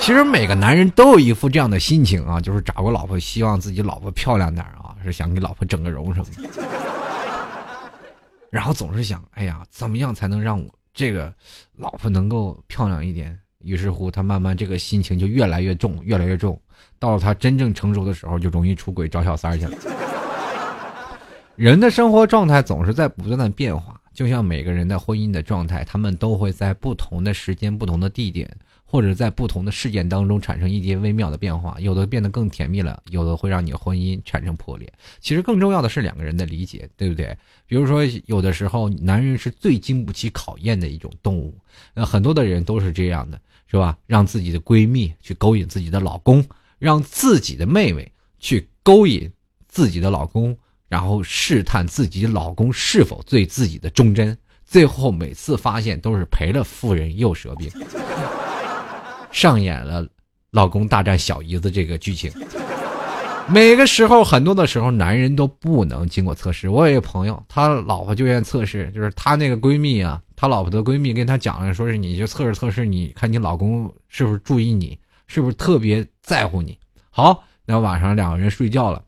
[0.00, 6.60] 其实每个男人都有一副这样的心情啊，就是找个老婆，希望自己老婆漂亮点啊，是想给老婆整个容什么的。
[8.50, 11.32] 然后总是想，哎呀，怎么样才能让我这个
[11.76, 13.36] 老婆能够漂亮一点？
[13.60, 16.60] 于是乎，他慢慢这个心情就越来越重，越来越重。
[16.98, 19.76] 到了他真正成熟的时候，就容易出轨找小三去了。
[21.56, 28.56] 人的生活状态总是在不断的变化，就像每个人的婚姻的状态，他们都会在不同的时间、不同的地点。
[28.86, 34.92] 或者在不同的事件当中产生一些微妙的变化，有的变得更甜蜜了，有的会让你婚姻产生破裂。
[35.18, 37.36] 其实更重要的是两个人的理解，对不对？
[37.66, 41.58] 比如说，有的时候男人是最经不起考验的一种动物，
[41.92, 43.98] 那很多的人都是这样的，是吧？
[44.06, 46.44] 让自己的闺蜜去勾引自己的老公，
[46.78, 49.28] 让自己的妹妹去勾引
[49.66, 50.56] 自己的老公，
[50.88, 57.70] 然后试探自己老公是否对自己的忠贞，最后每次发现都是赔了夫人又折兵。
[59.32, 60.06] 上演了
[60.50, 62.30] 老公大战小姨子这个剧情。
[63.46, 66.70] 每个时候，很多的时候，男人都不能经过测试。
[66.70, 76.78] 我有一个朋友，他老婆就愿测试，就是他那个闺蜜啊，他老婆的闺蜜跟他讲了，说是你就测试测试，你看你老公是不是注意你，是不是特别在乎你。
[77.10, 79.02] 好，那晚上两个人睡觉了，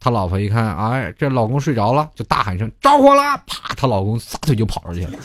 [0.00, 5.18] 他老婆一看，哎，这老公睡着了，就大喊声着火了，啪，她老公撒腿就跑出去了。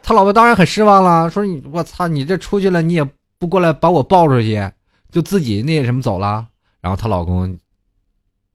[0.00, 3.06] 他老婆当然很失望了，说：“你我操，你这出去了，你也
[3.38, 4.70] 不过来把我抱出去，
[5.10, 6.46] 就自己那什么走了。”
[6.80, 7.58] 然后她老公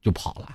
[0.01, 0.47] 就跑了，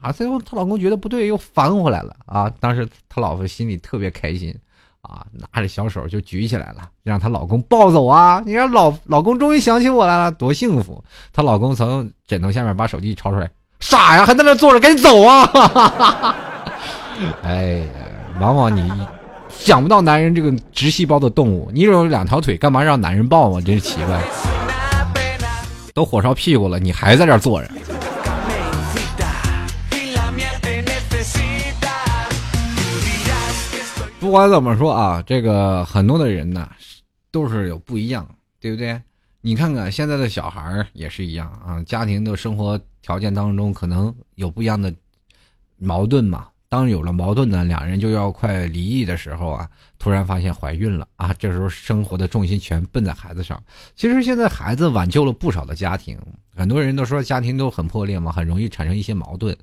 [0.00, 2.50] 啊，最后她老公觉得不对，又反回来了啊。
[2.58, 4.52] 当时她老婆心里特别开心，
[5.02, 8.42] 啊，拿着小手就举起来了，让她老公抱走啊。
[8.44, 11.02] 你看老老公终于想起我来了，多幸福！
[11.32, 16.36] 她老公从枕头下面把手机抄出来，傻呀，还在那坐着，赶紧走啊！
[17.42, 17.86] 哎呀，
[18.40, 18.90] 往往你。
[19.48, 23.60] 想不到男人这个直细胞的动物，你有两条腿，干嘛让男人抱啊？
[23.60, 24.18] 真是奇怪。
[25.92, 27.68] 都火烧屁股了，你还在这坐着？
[34.20, 36.70] 不管怎么说啊，这个很多的人呢，
[37.30, 38.28] 都是有不一样，
[38.60, 39.00] 对不对？
[39.40, 44.94] 你看看现在的小孩也是一样啊，家庭的生活条件当中可能有不一样的
[45.78, 46.48] 矛盾嘛。
[46.68, 49.66] 当有了矛盾呢，两人就要快离异的时候啊，
[49.98, 53.60] 突然发现怀孕了啊，这时候生活的重心全奔在孩子上。
[53.96, 56.18] 其实现在孩子挽救了不少的家庭，
[56.54, 59.56] 很多人都说家庭都很破裂嘛，很容易产生一些矛盾。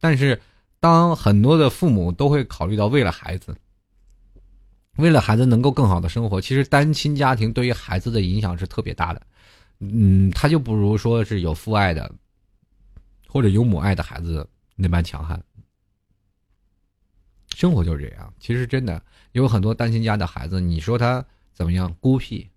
[0.00, 0.38] 但是，
[0.80, 3.56] 当很多的父母都会考虑到为了孩子，
[4.96, 9.22] 为了孩子能够更好的生活，其实单亲家庭对于孩子的影响是特别大的。
[9.78, 12.12] 嗯，他就不如说是有父爱的，
[13.26, 15.42] 或者有母爱的孩子那般强悍。
[17.54, 21.94] 生活就是这样，其实真的有很多单亲家的孩子，你说他怎么样？
[22.00, 22.48] 孤僻，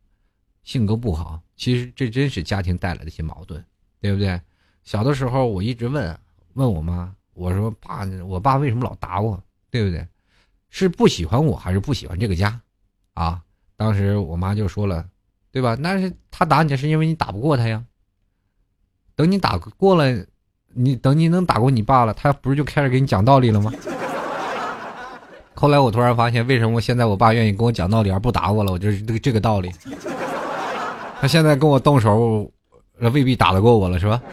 [0.64, 3.64] 性格不好，其实这真是家庭带来的一些矛盾，
[4.02, 4.40] 对不对？
[4.84, 6.20] 小的时候我一直问
[6.54, 9.42] 问我妈，我说爸，我爸为什么老打我？
[9.72, 10.06] 对不对？
[10.76, 12.60] 是不喜欢我还是不喜欢这个家？
[13.14, 13.40] 啊，
[13.78, 15.06] 当时我妈就说了，
[15.52, 15.78] 对吧？
[15.80, 17.84] 那是他打你是因为你打不过他呀。
[19.16, 20.26] 等你打过了，
[20.74, 23.72] 你等你能打过你爸了，他不是就开始给你讲道理了吗？
[25.54, 28.72] 后来我突然发现，为什么现在我爸愿意跟我讲道理而不打我了？
[28.72, 29.72] 我就是这个这个道理。
[31.22, 32.52] 他现在跟我动手，
[32.98, 34.20] 未必打得过我了，是吧？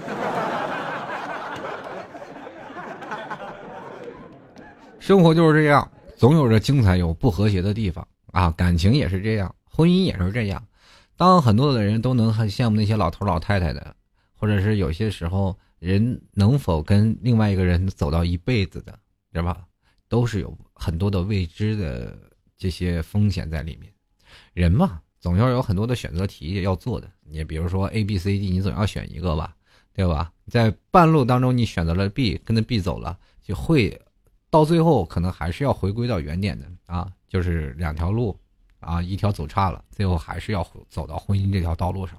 [4.99, 5.87] 生活就是这样，
[6.21, 8.51] 总有着精彩有不和谐的地方啊。
[8.51, 10.63] 感情也是这样，婚姻也是这样。
[11.17, 13.97] 当很多的人都能很羡慕那些老头老太太的，
[14.35, 18.99] 或者是有些时候人能否跟另外一个人走到一辈子的，
[19.33, 19.65] 对吧？
[20.11, 22.15] 都是有很多的未知的
[22.59, 23.91] 这些风险在里面，
[24.53, 27.11] 人嘛，总要有很多的选择题要做的。
[27.25, 29.57] 你比如说 A、B、C、D，你总要选一个吧，
[29.95, 30.31] 对吧？
[30.49, 33.99] 在半路当中你选择了 B，跟着 B 走了，就会
[34.51, 38.37] 到最后可能还是要回归到原点的啊，就是两条路
[38.81, 42.17] 啊，一条走差了，最后还是要走到婚姻这条道路上。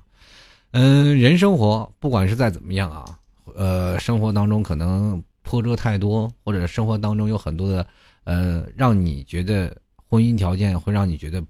[0.71, 3.19] 嗯，人生活不管是再怎么样啊，
[3.55, 5.23] 呃，生活当中可能。
[5.43, 7.85] 波折太多，或者生活当中有很多的，
[8.25, 9.75] 呃，让你觉得
[10.07, 11.43] 婚姻条件会让你觉得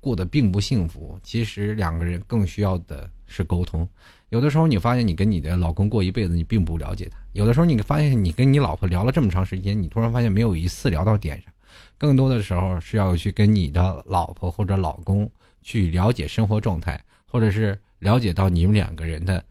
[0.00, 1.18] 过得并不幸福。
[1.22, 3.88] 其实两个人更需要的是沟通。
[4.34, 11.52] 有的时候你发现你跟你的老公过一辈子，你并不了解他；有的时候你发现你跟你老婆聊了这么长时间，你突然发现没有一次聊到点上。
[11.96, 15.30] 更多的时候是要去跟你的老婆或者老公
[15.62, 19.44] 去了解生活状态，或者是了解到你们两个人的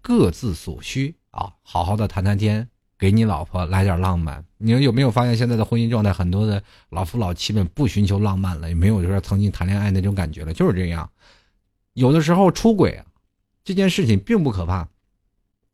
[0.00, 2.66] 各自所需啊，好好的谈谈天，
[2.98, 4.42] 给你老婆来点浪漫。
[4.56, 11.10] 你们有没有发现现在的婚姻状态，很多的老夫老妻们不寻求浪漫了，也没有说曾经谈恋爱那种感觉了，就是这样。
[11.92, 13.02] 有的时候出轨，
[13.64, 14.88] 这件事情并不可怕。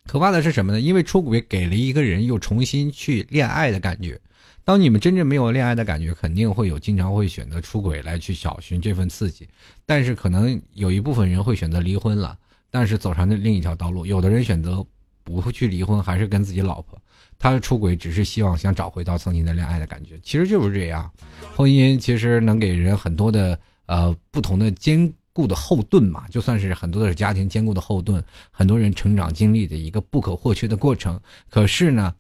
[0.05, 0.81] 可怕的是什么呢？
[0.81, 4.21] 因为出轨给了一个人又重新去恋爱的感觉。
[4.63, 9.49] 当你们真正没有恋爱的感觉，肯定会有经常会选择出轨来去找寻这份刺激。
[9.85, 12.39] 但是可能有一部分人会选择离婚了，
[12.71, 14.07] 但是走上的另一条道路。
[14.07, 14.85] 有的人选择
[15.25, 16.97] 不会去离婚，还是跟自己老婆，
[17.37, 20.19] 他的出轨只是希望想找回到曾经的恋爱的感觉。
[20.23, 21.11] 其实就是这样，
[21.57, 25.13] 婚姻其实能给人很多的呃不同的坚。
[25.37, 31.21] 固的后盾嘛，就算是很多的家庭坚固的后盾，很多人成长经历的一个不可或缺的过程。
[31.51, 32.15] 可是呢，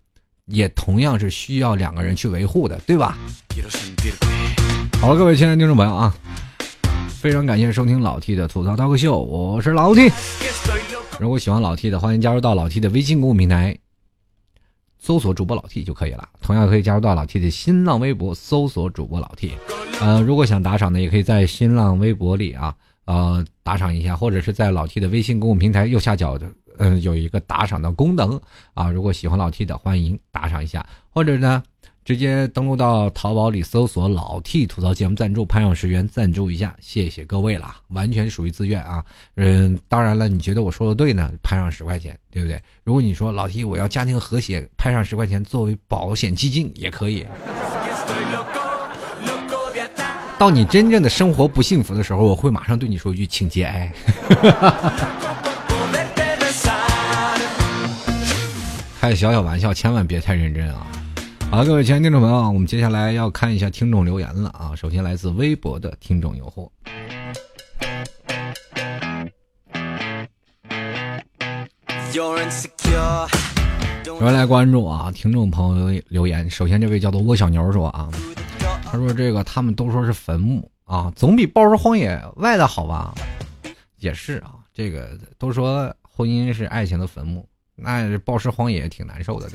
[0.45, 3.17] 也同样是需要两个人去维护的，对吧？
[5.01, 6.15] 好了，各位亲爱的听众朋友啊，
[7.09, 10.13] 非常感谢收听老 T 的吐槽刀客秀，我是老 T。
[11.19, 13.79] 如果喜欢老 T 的，欢迎加入到老 T 的微信公众平台，
[14.99, 16.29] 搜索主播老 T 就可以了。
[16.43, 19.53] 同样可以加入到老 T 的新浪微博，搜索主播老 T。
[20.01, 22.77] 呃，如果想打赏的，也可以在新浪微博里啊。
[23.07, 26.47] 呃，打赏一下，或者是在老 T 的微信公共平台右下角的，
[26.79, 28.39] 嗯，有一个打赏的功能
[28.75, 28.91] 啊。
[28.91, 31.63] 如果喜欢老 T 的，欢迎打赏一下，或者呢，
[32.05, 39.05] 直接登录到淘宝里搜索“老 T 吐槽节目赞助”，拍上十元赞助一下，谢谢各位了，完全属于自愿啊。
[39.37, 42.61] 嗯，当然了，你觉得我说的对呢，拍上十块钱，对不对？
[42.83, 47.25] 如果你说老 T 我要家庭和谐，拍上十块钱作为保险基金也可以。
[50.39, 53.91] 到你真正的生活不幸福的时候，我会马上对你说一句，请节哀。
[59.01, 60.87] 开小小玩笑，千万别太认真啊！
[61.51, 64.73] 好了，各位亲爱的听众朋友，我们接下来要看一下听众留言了啊。
[64.77, 66.71] 首先来自微博的听众有货，
[74.21, 76.51] 我来关注啊，听众朋友留言。
[76.51, 78.09] 首先这位叫做蜗小牛说啊。
[78.97, 83.15] 他说：“这个他们都说是坟墓啊，总比暴尸荒野外的好吧？
[83.99, 89.51] 也是啊，这个都说婚姻是爱情的坟墓，那暴尸荒野也挺难受的，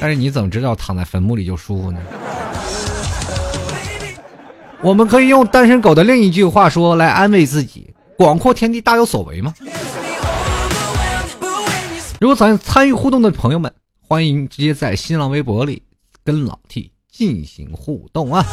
[0.00, 2.00] 但是你怎么知道躺在坟墓里就舒服呢？
[4.82, 9.54] 我们可以用单身狗的另一句话说来安慰自己：广阔天地大有所为吗？
[12.20, 15.84] 如果想参与互动的朋友们，欢迎直接在新浪微博里
[16.24, 18.44] 跟老 T。”进行互动啊！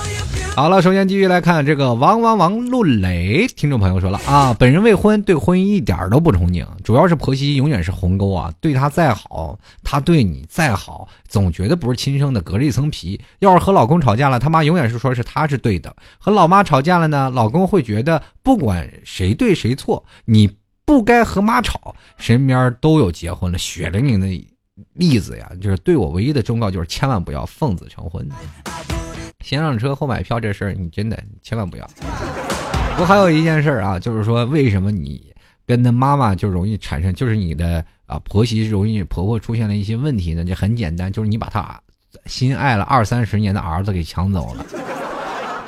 [0.56, 13.20] 好了，首先继续来看这个王王王陆雷听众朋友说了啊，本人未婚，对婚姻一点都不憧憬，主要是婆媳永远是鸿沟啊，对他再好，他对你再好，总觉得不是亲生的，隔着一层皮。
[13.40, 20.48] 要是和老公吵架了，他妈永远是说是他是对的；和老妈吵架了呢，老公会觉得不管谁对谁错，你
[20.86, 21.96] 不该和妈吵。
[22.18, 24.51] 身边都有结婚了，血淋淋的。
[25.02, 28.30] 例子呀，就是对我唯一的忠告就是千万不要奉子成婚，
[29.44, 31.90] 先上车后买票这事儿你真的千万不要。
[32.92, 35.34] 不过还有一件事啊，就是说为什么你
[35.66, 40.46] 跟他妈妈就容易产生，就是你的啊婆媳容易婆婆出现了一些问题呢？
[40.46, 41.82] 就很简单，就是你把他
[42.28, 44.64] 心爱了二三十年的儿子给抢走了。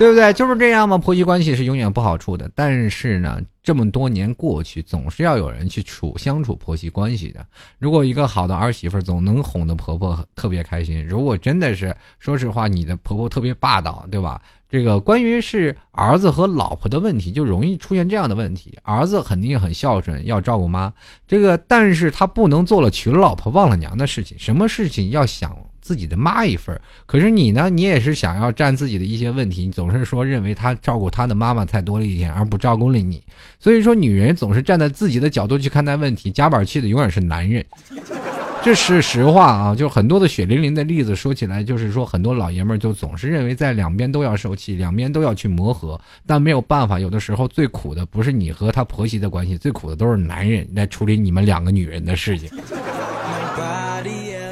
[0.03, 0.33] 对不对？
[0.33, 2.51] 就是这样嘛，婆媳关系是永远不好处的。
[2.53, 7.45] 但是呢，这么多年过去，总是要有人去处相处婆媳关系的。
[7.79, 14.41] 如果一个好的儿媳妇总能哄得婆婆特别开心，如果真的是说实话，你的婆婆特别霸道，对吧？
[14.69, 20.91] 这个关于是儿子和老婆的问题，就容易出现这样的问题：儿子肯定很孝顺，要照顾妈，
[21.25, 24.37] 这个，但是他不能做了娶了老婆忘了娘的事情。
[24.37, 25.55] 什么事情要想？
[25.83, 27.69] 自己的妈一份可是你呢？
[27.69, 33.21] 你也是想要占自己的一些问题，你总是说认为他照顾他的妈妈太多了一点，而不照顾了你。
[33.59, 37.63] 所以说，女人总是站在自己的角度去看待问题，夹板气的永远是男人，
[38.63, 39.75] 这是实话啊！
[39.75, 52.49] 就很多的血淋淋的例子说起来，就是说很多老爷们儿就总是认为在两边都要受气，两边都要去磨合，但没有办法，有的时候最苦的不是你和他婆媳的关系，最苦的都是男人来处理你们两个女人的事情。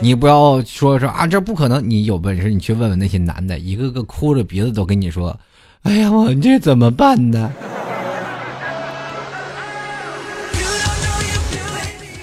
[0.02, 1.88] 你不要说说啊，这不可能！
[1.88, 5.40] 你有本事，你去问问那些男的，一个个哭着鼻子都跟你说
[5.84, 7.52] ：“哎呀，我这怎么办呢？”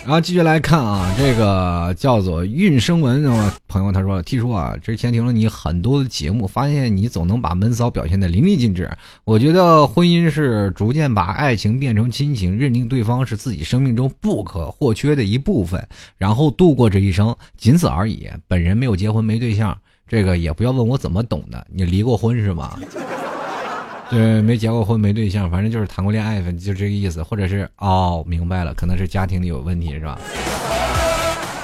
[0.08, 8.90] 然后继续来看啊，这个叫做运生文的朋友他说：“听说啊，之前听了你很多的节目，发现你总能把闷骚表现的淋漓尽致。
[9.26, 15.86] 我觉得婚姻是逐渐把爱情变成亲情，认定对方是自己生命中不可或缺的一部分，
[16.16, 18.26] 然后度过这一生，仅此而已。
[18.46, 19.76] 本人没有结婚，没对象。”
[20.08, 21.66] 这个也不要问我怎么懂的。
[21.70, 22.78] 你离过婚是吗？
[24.10, 27.22] 对，没结过婚，没对象，反正就是谈过恋爱，就这个意思。
[27.22, 30.18] 或者是哦，明白了，可能是家庭里有问题，是吧？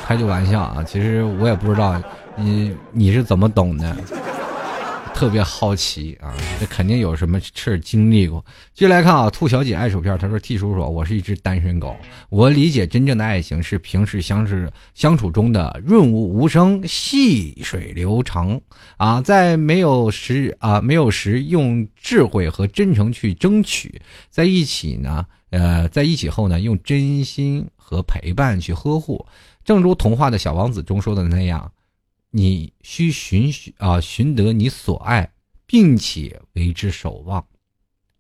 [0.07, 1.99] 开句玩笑啊，其实我也不知道
[2.37, 3.97] 你你是怎么懂的。
[5.15, 8.45] 特别好奇啊，这肯定有什么事儿经历过。
[8.75, 11.97] 继续来看啊，兔小姐爱薯片，她说：“T 叔叔，我是一只单身狗，
[12.29, 18.61] 我理解真正的爱情是平时相识相处中的润物无声、细水流长
[18.97, 29.25] 啊，在没有时啊没有时用智慧和真诚去争取，在一起呢，呃，在一起后呢，用真心和陪伴去呵护，
[29.65, 31.71] 正如童话的小王子中说的那样。”
[32.37, 35.31] 你需寻寻啊，寻得你所爱，
[35.67, 37.47] 并且为之守望，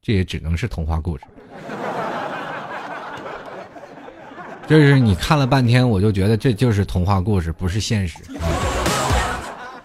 [0.01, 1.25] 这也只能是童话故事。
[4.69, 8.19] 这是你看了半天，我就觉得这就是童话故事，不是现实。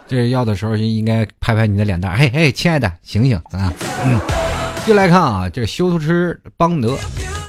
[0.08, 3.74] 这要的时候就应该拍拍你的脸蛋，嘿嘿，亲爱的，醒醒啊！
[4.06, 4.22] 嗯，
[4.86, 6.96] 就来看啊，这修图师邦德。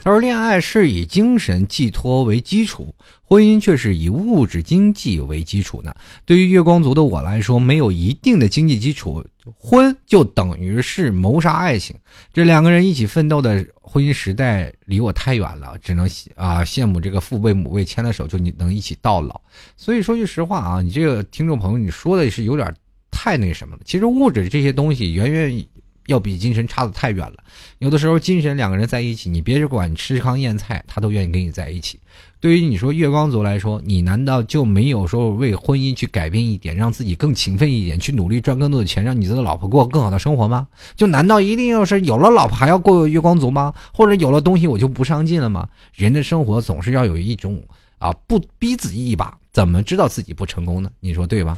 [0.03, 5.95] 他说：“恋爱是以精神寄托为基础，婚姻却是以物质经济为基础的。
[6.25, 9.25] 对于月光族的我来说，没有一定的经济基础，
[9.59, 11.95] 婚就等于是谋杀爱情。
[12.33, 19.41] 这两个人一起奋斗的婚姻时代离我太远了，只能啊羡慕这个父辈母辈牵了手就你能一起到老。
[19.77, 22.75] 所以说句实话啊，你这个听众朋友，你说的是有点
[23.11, 23.83] 太那什么了。
[23.85, 25.65] 其实物质这些东西远远。”
[26.11, 27.35] 要比精神差的太远了，
[27.79, 32.01] 有的时候精神两个人在一起，你别管吃糠咽菜，他都愿意跟你在一起。
[32.41, 40.67] 对于你说月光族来说，你难道就没有说为婚姻去改变一点，让自己更勤奋一点，去努力赚更多的钱，让你的老婆过更好的生活吗？
[40.97, 43.73] 就难道一定要是有了老婆还要过月光族吗？
[43.93, 45.69] 或者有了东西我就不上进了吗？
[45.95, 47.63] 人的生活总是要有一种
[47.99, 50.91] 啊，不逼自己一把，怎么知道自己不成功呢？
[50.99, 51.57] 你说对吧？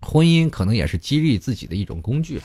[0.00, 2.40] 婚姻可能也是激励自己的一种工具。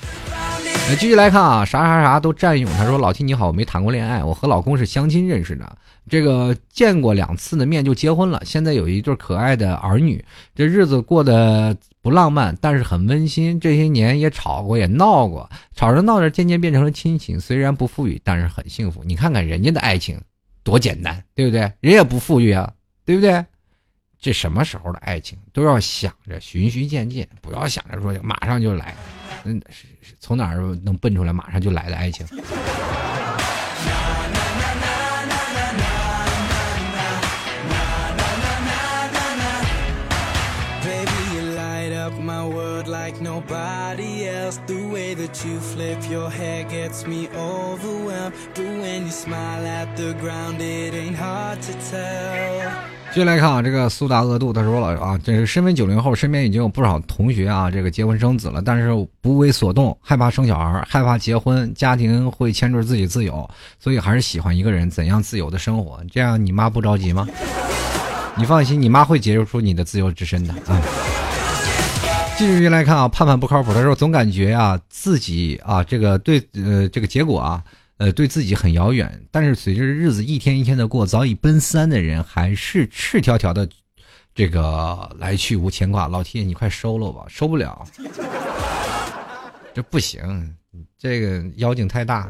[0.90, 2.70] 那继续来看啊，啥啥啥都占用。
[2.74, 5.78] 他说：“老 T 你好，我没谈过恋爱，我和老公是相亲认识的，
[6.10, 8.42] 这个见过两次的面就结婚了。
[8.44, 13.58] 现在有一对可爱的儿女，这日子过得不浪漫，但是很温馨。
[13.58, 17.40] 这些年也吵过，也闹过，吵着闹着渐渐变成了亲情。
[17.40, 19.02] 虽然不富裕，但是很幸福。
[19.06, 20.20] 你看看人家的爱情
[20.62, 21.62] 多简单，对不对？
[21.80, 22.70] 人也不富裕啊，
[23.06, 23.46] 对不对？
[24.20, 28.94] 这什么时候的爱情都要想着循序渐进，不要想着说马上就来。”
[29.44, 32.26] 嗯，是是，从哪儿能蹦出来马上就来的爱情？
[53.14, 58.90] 继续来看啊，这个苏达恶度他说了啊，这是身为九零后，身边已经有不少同学啊，这个结婚生子了，但是
[59.20, 63.46] 不为所动，害怕生小孩，害怕结婚，家庭会牵制自己自由，
[63.82, 66.00] 所以还是喜欢一个人怎样自由的生活。
[66.10, 67.28] 这样你妈不着急吗？
[68.38, 70.82] 你放心，你妈会结出你的自由之身的啊。
[72.38, 77.62] 继续来看啊，盼盼不靠谱，他说总感觉啊自己啊这个对呃这个结果啊。
[78.02, 83.70] 呃，对自己很遥远，但是随着日子一天一天的过，早已奔三的人还是赤条条的，
[84.34, 86.08] 这个来去无牵挂。
[86.08, 87.86] 老铁，你快收了吧，收不了，
[89.72, 90.20] 这不行，
[90.98, 92.28] 这个妖精太大。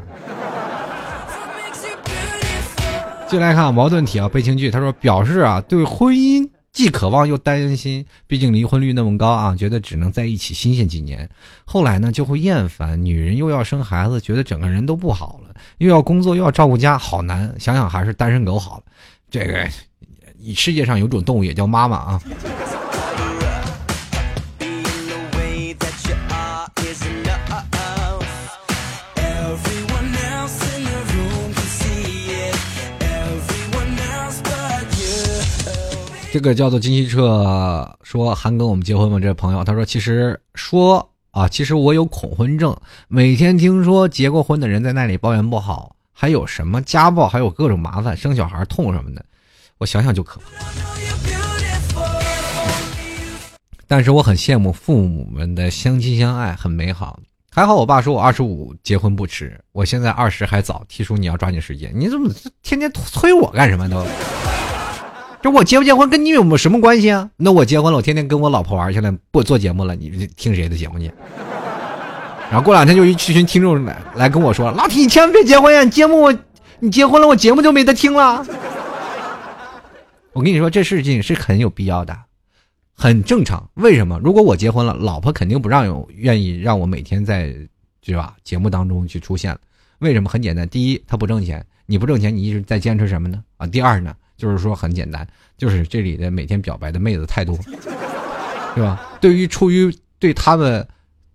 [3.26, 6.46] 进来看矛盾体啊，悲情剧，他说表示啊，对婚姻。
[6.72, 11.28] 既渴望又担心，毕竟离婚率那么高啊，觉得只能在一起新鲜几年，
[11.66, 13.04] 后来呢就会厌烦。
[13.04, 17.54] 女人又要生孩子，觉得整个人都不好了，又要工作又要照顾家，好难。
[17.60, 18.84] 想想还是单身狗好了。
[19.30, 19.68] 这个，
[20.54, 22.22] 世界上有种动物也叫妈妈啊。
[36.32, 42.74] 这个叫做金希澈说：“韩哥，我们结婚吗？”这位朋友他说：“其实说啊，其实我有恐婚症，
[43.06, 49.22] 每天听说结过婚的人在那里抱怨不好，还有什么家暴，还有各种麻烦，生小孩痛什么的，
[49.76, 50.64] 我想想就可怕。
[53.86, 57.20] 但是我很羡慕父母们的相亲相爱，很美好。
[57.50, 60.82] 还好我爸说我二十五结婚不迟，我现在二十还早。
[60.88, 64.02] 提出你要抓紧时间，你怎么天天催我干什么都？”
[65.42, 67.28] 这我结不结婚跟你有什么关系啊？
[67.36, 71.10] 那我结婚了，我天天跟我老婆玩去了，不做节目了，你听谁的节目去？
[72.48, 75.82] 然后过两天就一群听众来来跟我说：“老铁，你千万别结婚呀！
[75.82, 76.38] 你节目我
[76.78, 78.46] 你结婚了，我节目就没得听了。
[80.32, 82.16] ”我跟你说，这事情是很有必要的。
[82.94, 83.68] 很正常。
[83.74, 84.20] 为什么？
[84.22, 87.52] 如果我结婚了，老婆肯定不让有愿意让我每天在，
[88.04, 88.36] 对吧？
[88.44, 89.58] 节目当中去出现。
[89.98, 90.28] 为什么？
[90.28, 93.42] 很简单，第一，他不挣钱，你不挣钱，你一直在坚持什么呢？
[93.56, 95.24] 啊，第二呢，就是说很简单，
[95.56, 97.56] 就是这里的每天表白的妹子太多，
[98.74, 99.00] 是吧？
[99.20, 100.84] 对于出于对他们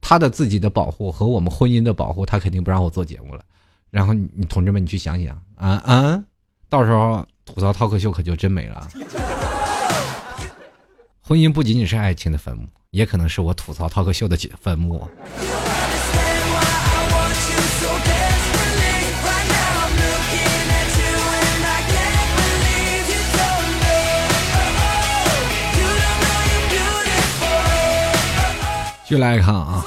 [0.02, 3.42] 他的自己的保护和我们婚姻的保护，他肯定不让我做节目了。
[3.92, 6.22] 然后你同志们，你去想想啊啊，
[6.68, 8.86] 到时候吐槽涛客秀可就真没了。
[11.24, 15.08] 婚姻不仅仅是爱情的坟墓，也可能是我吐槽涛客秀的坟墓。
[29.08, 29.86] 继续来看啊，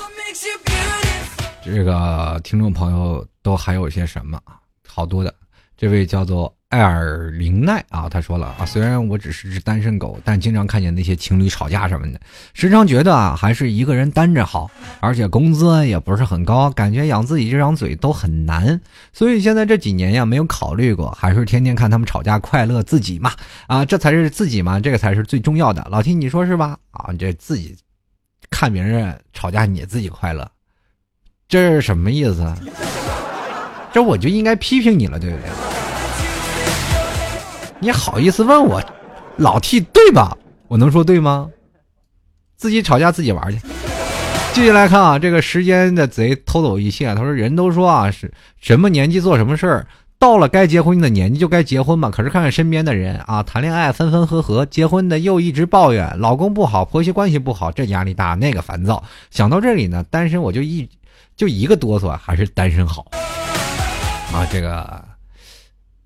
[1.63, 4.57] 这个听众朋友都还有些什么啊？
[4.89, 5.35] 好多的，
[5.77, 12.21] 这位叫做艾尔林奈啊，他说了啊，虽然我只是只单身狗，但经常看见那些情侣吵架什么的，
[12.55, 18.81] 时常觉得啊，还是一个人单着好，而且工资也不是很高，感觉养自己这张嘴都很难，
[19.13, 23.35] 所以现在这几年呀，没有考虑过，还是天天看他们吵架，快乐自己嘛，
[23.67, 25.87] 啊，这才是自己嘛，这个才是最重要的。
[25.91, 26.79] 老听你说是吧？
[26.93, 27.77] 啊，这自己。
[28.51, 30.47] 看别人吵架，你自己快乐，
[31.49, 32.55] 这是什么意思？
[33.93, 35.51] 这我就应该批评你了，对不对？
[37.81, 38.83] 你好意思问我，
[39.37, 40.37] 老 T 对吧？
[40.69, 41.49] 我能说对吗？
[42.57, 43.59] 自己吵架自己玩去。
[44.53, 47.15] 继续来看啊，这个时间的贼偷走一切。
[47.15, 48.31] 他说：“人都说啊，是
[48.61, 49.87] 什么年纪做什么事儿。”
[50.21, 59.03] 到了该结婚的年纪就该结婚嘛，可是看看身边的人啊，谈恋爱分分合合，结婚的又一直抱怨老公不好，婆媳关系不好，这压力大，那个烦躁。
[59.31, 60.87] 想到这里呢，单身我就一
[61.35, 63.07] 就一个哆嗦，还是单身好
[64.31, 64.47] 啊。
[64.53, 65.03] 这个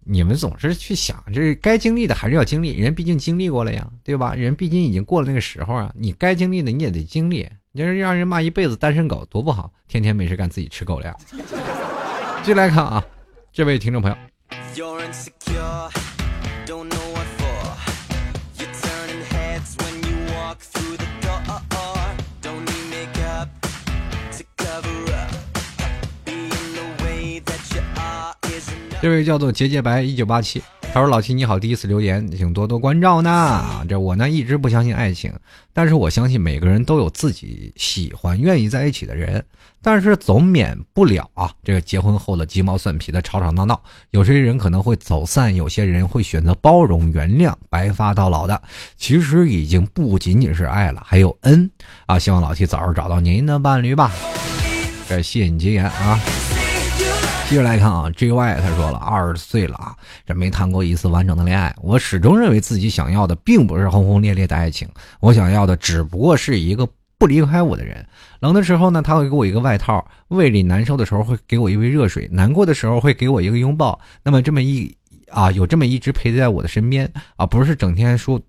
[0.04, 4.32] 你们总是去想，这该经历的还是要经历，人毕竟经历过了呀，对吧？
[4.36, 7.48] 人毕竟已经过了那个时候啊，你该经历的你也得经历。
[7.72, 11.12] 你要是让人骂一辈子单身狗多不好，天天没事干自己吃狗粮。
[12.44, 13.04] 继续来看啊。
[13.54, 14.16] 这位听众朋友，
[29.00, 30.60] 这位叫做结结白一九八七。
[30.92, 33.84] 他说：“老七你好，第一次留言，请多多关照呢。
[33.88, 35.32] 这我呢一直不相信爱情，
[35.72, 39.44] 但是我相信每个人都有自己喜欢、愿意在一起的人。
[39.84, 43.78] 但是总免不了啊，这个结婚后的鸡毛蒜皮的吵吵闹闹。
[44.12, 48.62] 有些人可能会走散，有些人会选择包容、原谅，白发到老的，
[48.96, 51.70] 其实已经不仅仅是爱了，还有恩
[52.06, 52.18] 啊。
[52.18, 54.10] 希望老七早日找到您的伴侣吧。
[55.06, 56.18] 感谢你吉言啊。”
[57.50, 59.94] 接着来看啊，J Y 他说了，二十岁了啊，
[60.26, 61.76] 这没谈过一次完整的恋爱。
[61.82, 64.88] 我始终认为自己想要的并不是轰轰烈烈的爱情，
[65.20, 66.88] 我想要的只不过是一个
[67.18, 68.06] 不离开我的人。
[68.40, 73.98] 冷的时候呢，他会给我一个外套；胃里难受的时候会给我一杯热水；难过的时候会给我一个拥抱。
[74.22, 74.94] 那么这么一
[75.30, 78.40] 啊，有这么一直陪在我的身边啊，不是整天说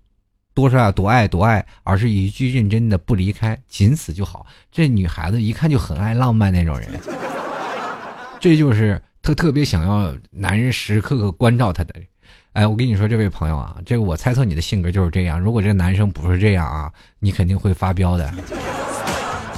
[0.54, 4.46] 多少多爱多爱，而是一句认真的不离开，仅此就好。
[4.70, 6.88] 这女孩子一看就很爱浪漫那种人。
[8.40, 11.94] 这就是她特别想要男人时时刻刻关照她的，
[12.56, 15.38] 哎，我跟你说，这位朋友啊，这个我猜测你的性格就是这样。
[15.38, 18.32] 如果这个男生不是这样啊，你肯定会发飙的。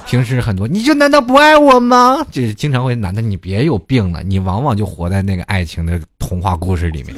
[0.04, 2.26] 平时很多，你就难道不爱我吗？
[2.32, 7.14] 就是经常会，男的你别有病了，你往往就活在那个爱情的童话故事里面。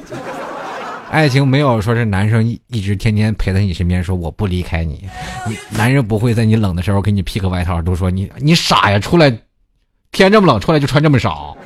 [1.11, 5.09] 爱情没有说是男生一直天天陪在你身边，说我不离开你。
[5.49, 9.35] 你男人不会在你冷的时候给你披个外套，都说你你傻呀，出来。
[10.13, 11.57] 天这么冷，出来就穿这么少，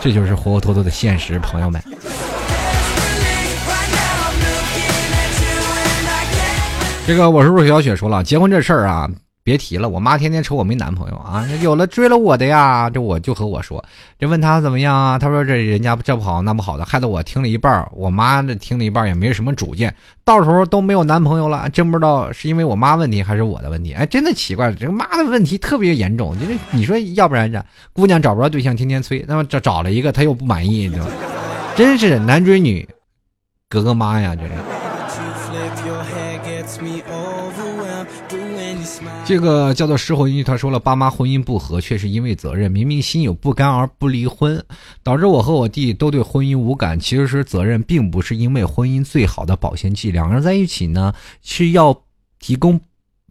[0.00, 1.82] 这就是活脱脱的现实，朋友们。
[7.06, 9.08] 这个我是不是小雪说了，结婚这事儿啊。
[9.46, 13.84] 别提了，我妈天天瞅我没男朋友啊，有了追了我的呀，这我就和我说，
[14.18, 19.94] 这问他怎么样啊，他说这人家这不好那不好的，害得我听了一半，我妈这听了一半也没什么主见，
[20.24, 31.06] 到时候都没有男朋友了，真不知道是因为我妈问题还是我的问题，哎，真的奇怪，这妈的问题特别严重，就是你说要不然这姑娘找不着对象，天天催，那么找找了一个他又不满意，对吧？
[31.76, 32.84] 真是男追女，
[33.68, 34.75] 隔个妈呀，这是。
[39.26, 42.70] 这个叫做失婚姻，他说了，爸妈婚姻不和，却是因为责任。
[42.70, 44.64] 明明心有不甘而不离婚，
[45.02, 46.98] 导致我和我弟都对婚姻无感。
[47.00, 50.12] 其实是责任，并不是因为婚姻最好的保鲜剂。
[50.12, 51.12] 两个人在一起呢，
[51.42, 52.04] 是要
[52.38, 52.80] 提供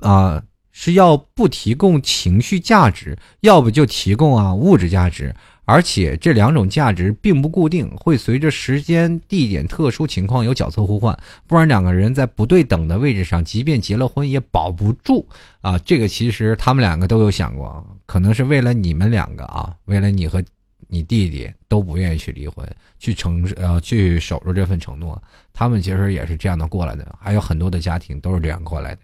[0.01, 0.43] 啊，
[0.73, 5.33] 是要不提供情绪价值，要不就提供啊物质价值。
[5.65, 15.27] 而且这两种价值并不固定，会随着时间、地点、特殊情况有角色互换，不然两个人在不对等的位置上，即便结了婚也保不住
[15.61, 15.77] 啊。
[15.79, 20.43] 这个其实他们两个都有想过，可能是为了你们两个啊，为了你和
[20.87, 22.65] 你弟弟都不愿意去离婚，
[22.99, 25.21] 去承呃去守住这份承诺，
[25.53, 29.01] 他们其实也是这样的过来的，还有很多的家庭都是这样过来的，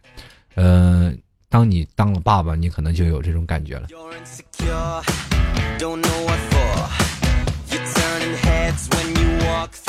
[0.55, 1.13] 呃。
[1.51, 3.89] 当你当了爸爸，你可能就有这种感觉了。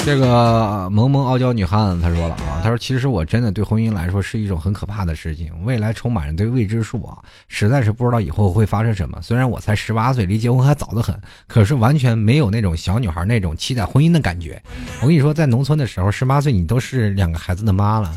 [0.04, 7.16] 这个萌萌傲娇女汉子，她说了啊，她说其实我真的对婚姻来说是一种很可怕的事情，未来充满着对未知数啊，
[7.46, 9.18] 实在是不知道以后会发生什么。
[9.22, 11.16] 虽然我才十八岁，离结婚还早得很，
[11.46, 14.60] 可是完全没有那种小女孩那种期待婚姻的感觉。
[15.00, 18.12] 我跟你说，在农村的时候，十八岁你都是两个孩子的妈了。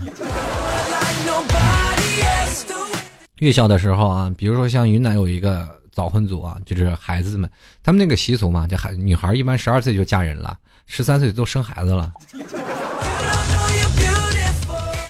[3.39, 7.49] 越校的时候啊，比如说像云南有一个早婚族啊，就是孩子们，
[7.81, 12.11] 他们那个习俗嘛，这孩女孩一般十二岁就嫁人了，十三岁都生孩子了。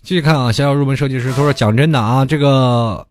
[0.03, 3.07] 继续看啊，小小入门设计师他说：“讲真的啊，这个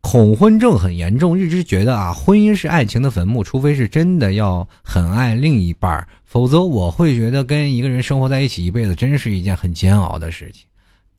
[0.00, 10.66] 恐婚症很严重，一直觉得啊，婚姻是爱情的坟墓，除非是真的要很爱另一半，否则我会觉得跟一个人生活在一起一辈子，真是一件很煎熬的事情。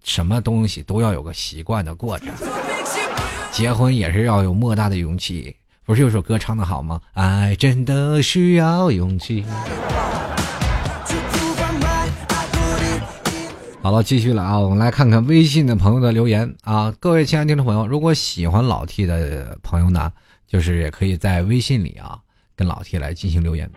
[0.03, 2.27] 什么东西都要有个习惯的过程。”
[3.53, 5.55] 结婚也是要有莫大的勇气，
[5.85, 6.99] 不是有首歌唱的好吗？
[7.13, 9.45] 爱真的需要勇气。
[13.83, 16.91] 好了，继续了啊，我们来看看微信的朋友的留言啊。
[16.99, 20.11] 各位亲爱的听众朋友，如果喜欢老 T 的朋友呢，
[20.47, 22.17] 就是也可以在微信里啊
[22.55, 23.69] 跟老 T 来进行留言，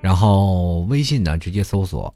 [0.00, 2.12] 然后微信呢直接搜索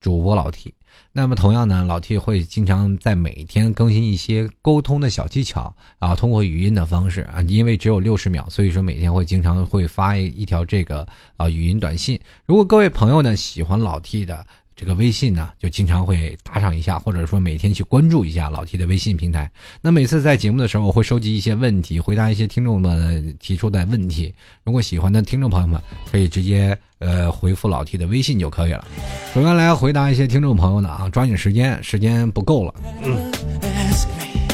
[0.00, 0.72] 主播老 T。
[1.16, 11.06] 那么同样呢，老 T 会经常在每天更新一些沟通的小技巧啊，通过语音的方式啊，因为只有六十秒，所以说每天会经常会发一条这个
[11.36, 12.18] 啊语音短信。
[12.46, 14.44] 如果各位朋友呢喜欢老 T 的。
[14.76, 19.50] 这个微信呢，就经常会打赏一下，或者说每天去关注一下老 T 的微信平台。
[19.80, 24.34] 那每次在节目的时候，我会收集一些问题，回答一些听众们提出的问题。
[24.64, 28.84] 如果喜欢的听众朋友们，可以直接呃回复老 T 的微信就可以了。
[29.32, 32.74] 首先来回答一些听众朋友的啊，抓紧时间，时间不够了。
[33.02, 33.32] 嗯。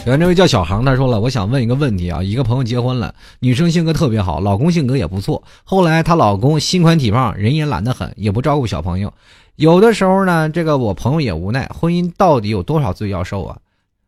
[0.06, 9.12] 原来这位叫小航，他说了，我想问一个问题啊，一个朋友结婚了，女生性格特别好，老公性格也不错，后来她老公心宽体胖，人也懒得很，也不照顾小朋友。
[9.60, 13.58] 有的时候呢，这个我朋友也无奈，婚姻到底有多少罪要受啊？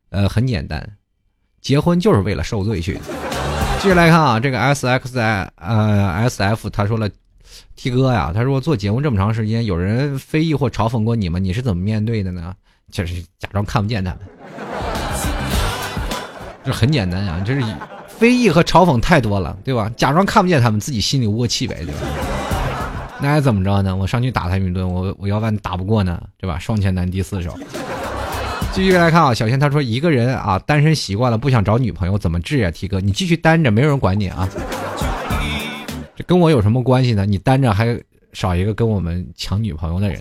[0.09, 0.82] 呃，很简单，
[1.61, 2.98] 结婚就是为了受罪去。
[3.78, 7.07] 继续来看啊，这个 S X I 呃 S F 他说了
[7.76, 12.55] ，T 哥呀，他说做节目这么长时间，有人非议或嘲讽过你们，你是怎么面对的呢？
[12.90, 14.20] 就是假装看不见他们，
[16.64, 17.62] 这很简单啊，就是
[18.09, 19.92] 非议和嘲讽太多了，对吧？
[19.98, 22.00] 假装看不见他们，自己心里窝气呗，对吧？
[23.23, 23.95] 那还怎么着呢？
[23.95, 26.59] 我上去打他一顿，我我要不然打不过呢，对吧？
[26.59, 27.57] 双拳难敌四手。
[28.73, 34.49] 继续来看啊，小仙他说一个人啊单身习惯了，不想找女朋友怎么治呀提哥，你继续单着，没有人管你啊。
[36.16, 37.25] 这跟我有什么关系呢？
[37.25, 37.97] 你单着还
[38.33, 40.20] 少一个跟我们抢女朋友的人。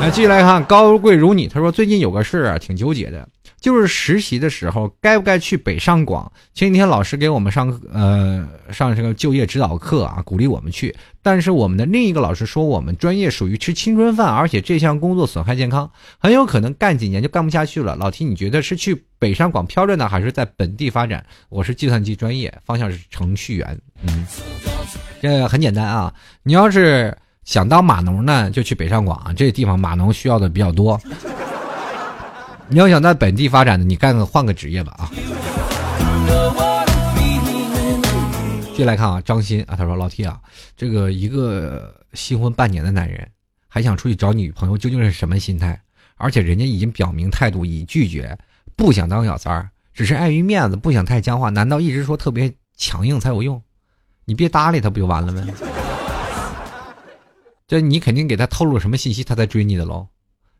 [0.00, 3.28] 来，继续来看高贵如你，他说最近有个事儿啊，挺纠结的。
[3.64, 6.30] 就是实习的时候，该不该去北上广？
[6.52, 10.94] 前几天老师给我们上呃上这个就业指导课啊，鼓励我们去。
[11.22, 17.96] 但是我们的另一个老师说，我们专业属于吃青春饭，而且这项工作损害健康，很有可能干几年就干不下去了。
[17.96, 21.24] 老提，你觉得是去北上广漂着呢，还是在本地发展？
[21.48, 23.80] 我是计算机专业，方向是程序员。
[24.02, 24.26] 嗯，
[25.22, 26.12] 这很简单啊，
[26.42, 31.00] 你要是想当码农呢，就去北上广啊，这地方码农需要的比较多。
[32.68, 35.10] 你要想在本地发展的，你干个换个职业吧啊！
[38.70, 40.40] 继续来看啊，张鑫啊，他说老 T 啊，
[40.76, 43.28] 这个一个新婚半年的男人，
[43.68, 45.78] 还想出去找女朋友，究竟是什么心态？
[46.16, 48.36] 而且人家已经表明态度，已拒绝，
[48.74, 51.50] 不想当小三儿，只是碍于面子，不想太僵化。
[51.50, 53.62] 难道一直说特别强硬才有用？
[54.24, 55.46] 你别搭理他不就完了吗？
[57.68, 60.08] 这你肯定给他透露什么信息，他才追你的喽。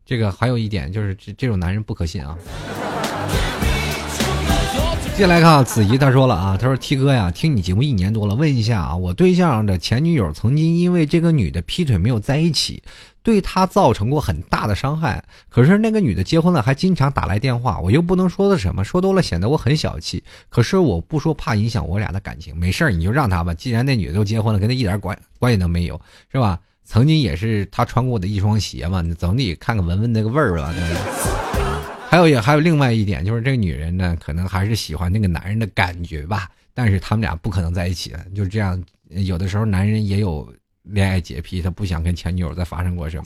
[0.05, 2.36] 这个还有一点就是这这种男人不可信啊。
[5.16, 12.82] 接下来看啊，子怡他说了啊，他说 T 哥呀，听你节目一年多了，问一下啊，我对象的前女友曾经因为这个女的劈腿没有在一起，
[13.22, 15.22] 对他造成过很大的伤害。
[15.48, 20.20] 可是那个女的结婚了，还经常打来电话，我又不能说的什么，说多了显得我很小气。
[20.48, 26.00] 可是我不说怕影响我俩的感情，没事你就让他吧，既然那女的都结婚了，跟他一点关关系都没有，
[26.32, 26.59] 是吧？
[26.85, 30.72] 曾经也是他穿过的一双鞋嘛，你总得看看闻闻那个味儿吧。
[32.09, 36.49] 还有也还有另外一点，就是这个女人呢，可能还是喜欢那个男人的感觉吧。
[36.72, 38.80] 但是他们俩不可能在一起的，就是这样。
[39.09, 43.24] 有的时候男人也有恋爱洁癖，他不想跟前女友再发生过什么。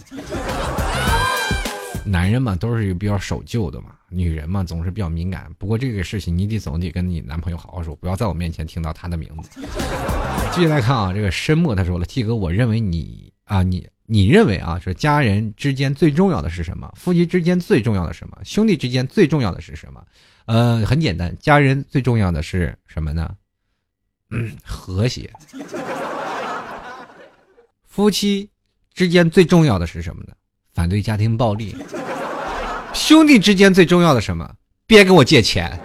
[2.05, 5.47] 男人嘛，都是比较守旧的嘛，女人嘛，总是比较敏感。
[5.59, 9.61] 不过这个事情你得总得跟你男朋友好好说，不要在我面前听到他的名字。
[10.53, 16.91] 继续来看啊，这个深墨他说了，T 哥，我认为你啊，你你认为啊，是家人之间最重要的是什么？
[16.97, 18.39] 夫妻之间最重要的什么？
[18.45, 20.05] 兄弟之间最重要的是什么？
[20.45, 23.35] 呃，很简单，家人最重要的是什么呢？
[24.31, 25.31] 嗯，和谐。
[27.87, 28.49] 夫妻
[28.93, 30.35] 之间最重要的是什么呢？
[30.75, 31.75] 反对家庭暴力，
[32.93, 34.55] 兄弟之间最重要的什么？
[34.87, 35.79] 别跟我借钱。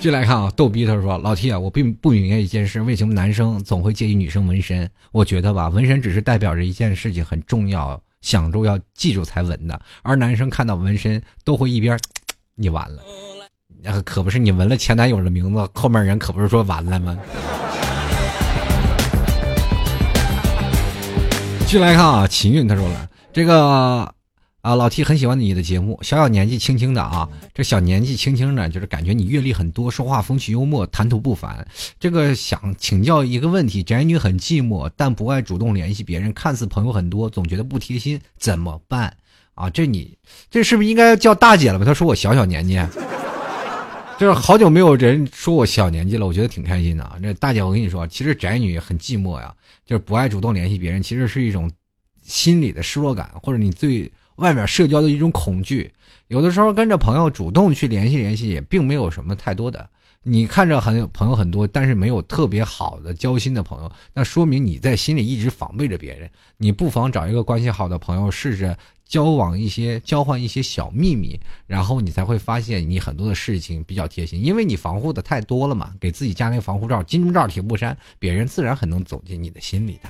[0.00, 4.90] 继续来看啊，逗逼他说：“老 T 啊，我并不明白一件事，为什么男生总会介意女生纹身？
[5.12, 11.98] 我觉得吧，纹身只是代表着一件事情很重要，想住要记住才纹的，而男生看到纹身都会一边，
[12.56, 13.02] 你完了，
[13.82, 17.18] 那可不是你纹了前男友的名字，后面人可不是说完了吗？”
[21.66, 24.14] 继续来看啊，秦韵他说了，这个
[24.62, 31.66] 啊老 T 很喜欢你的节目，小小年纪轻轻的啊，这小年纪轻轻的，就是感觉你阅历很多，说话风趣幽默，谈吐不凡。
[31.98, 39.16] 这个想请教一个问题，宅女很寂寞，但不爱主动联系别人，看似朋友很多，总觉得不贴心，怎么办
[39.54, 39.70] 啊？
[39.70, 40.18] 这你
[40.50, 41.84] 这是不是应该叫大姐了吧？
[41.86, 42.78] 她说我小小年纪，
[44.18, 47.16] 就是好久没有人说我小年纪了，我觉得挺开心的啊。
[47.22, 49.54] 这大姐，我跟你说，其实宅女很寂寞呀。
[49.86, 51.68] 就是不爱主动联系别人，其实是一种
[52.22, 55.92] 心理的失落感，或者你最外面社交的一种恐惧。
[56.26, 59.88] 有的时候跟着朋友主动去联系联系，也并没有什么太多的。
[60.22, 66.30] 你看着很朋友很多，但是没有特别好的交心的朋友，那说明你在心里一直防备着别人。
[66.58, 68.76] 你不妨找一个关系好的朋友，试试
[69.10, 80.08] 交往一些，交换一些小秘密，然后你才会发现你很多的事情比较贴心，因为你防护的太多了嘛，给自己加那个防护罩，金钟罩铁布衫，别人自然很能走进你的心里的。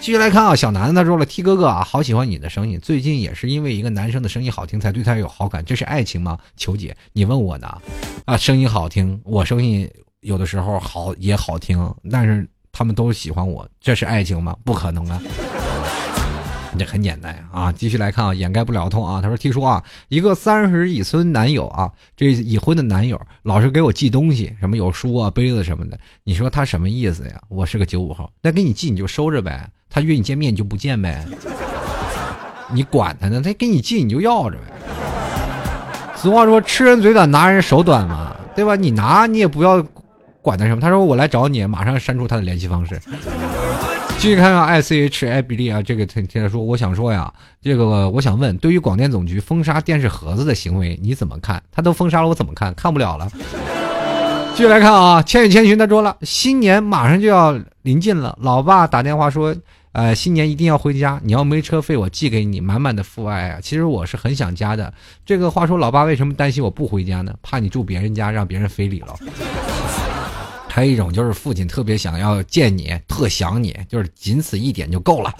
[0.00, 6.38] 继续来看啊，小南他说了，T 哥哥啊，好喜欢你的声音，最近也是因为一个男生的声音好听才对他有好感，这是爱情吗？
[6.58, 7.66] 求解，你问我呢？
[8.26, 8.68] 啊，声音。
[8.68, 9.90] 好听，我声音。
[10.20, 14.54] 有的时候好也好听，但是他们都喜欢我，这是爱情吗？
[14.64, 15.22] 不可能啊。
[16.78, 17.72] 这很简单啊！
[17.72, 19.20] 继续来看啊，掩盖不了痛啊。
[19.22, 25.98] 他说：“听说啊，一个三十已婚男友啊，这已婚的男友老是给我寄东西，什么有书啊、杯子什么的。
[26.24, 27.40] 你说他什么意思呀？
[27.48, 29.68] 我是个九五后，那给你寄你就收着呗。
[29.88, 31.24] 他约你见面你就不见呗。
[32.72, 33.40] 你管他呢？
[33.40, 34.64] 他给你寄你就要着呗。
[36.16, 38.74] 俗话说，吃人嘴短，拿人手短嘛，对吧？
[38.76, 39.84] 你拿你也不要
[40.42, 40.80] 管他什么。
[40.80, 43.00] 他说我来找你，马上删除他的联系方式。”
[44.18, 51.62] 继续看看 I C H I 比利啊，这个他他说，我想说呀，这个我想问，对于广电总局封杀电视盒子的行为，你怎么看？
[51.70, 52.74] 他都封杀了，我怎么看？
[52.74, 53.30] 看不了了。
[54.56, 59.54] 继续来看啊，千与千寻他说了，新年马上就要临近了，老爸打电话说，
[59.92, 63.60] 呃，新年一定要回家，你要没车费，我寄给你，满满的父爱啊。
[63.62, 64.92] 其实我是很想家的。
[65.24, 67.34] 这个话说，老爸为什么担心我不回家呢？
[67.42, 69.14] 怕你住别人家，让别人非礼了。
[70.76, 75.34] 还有一种就是父亲特别想要见你，特想你，就是仅此一点就够了。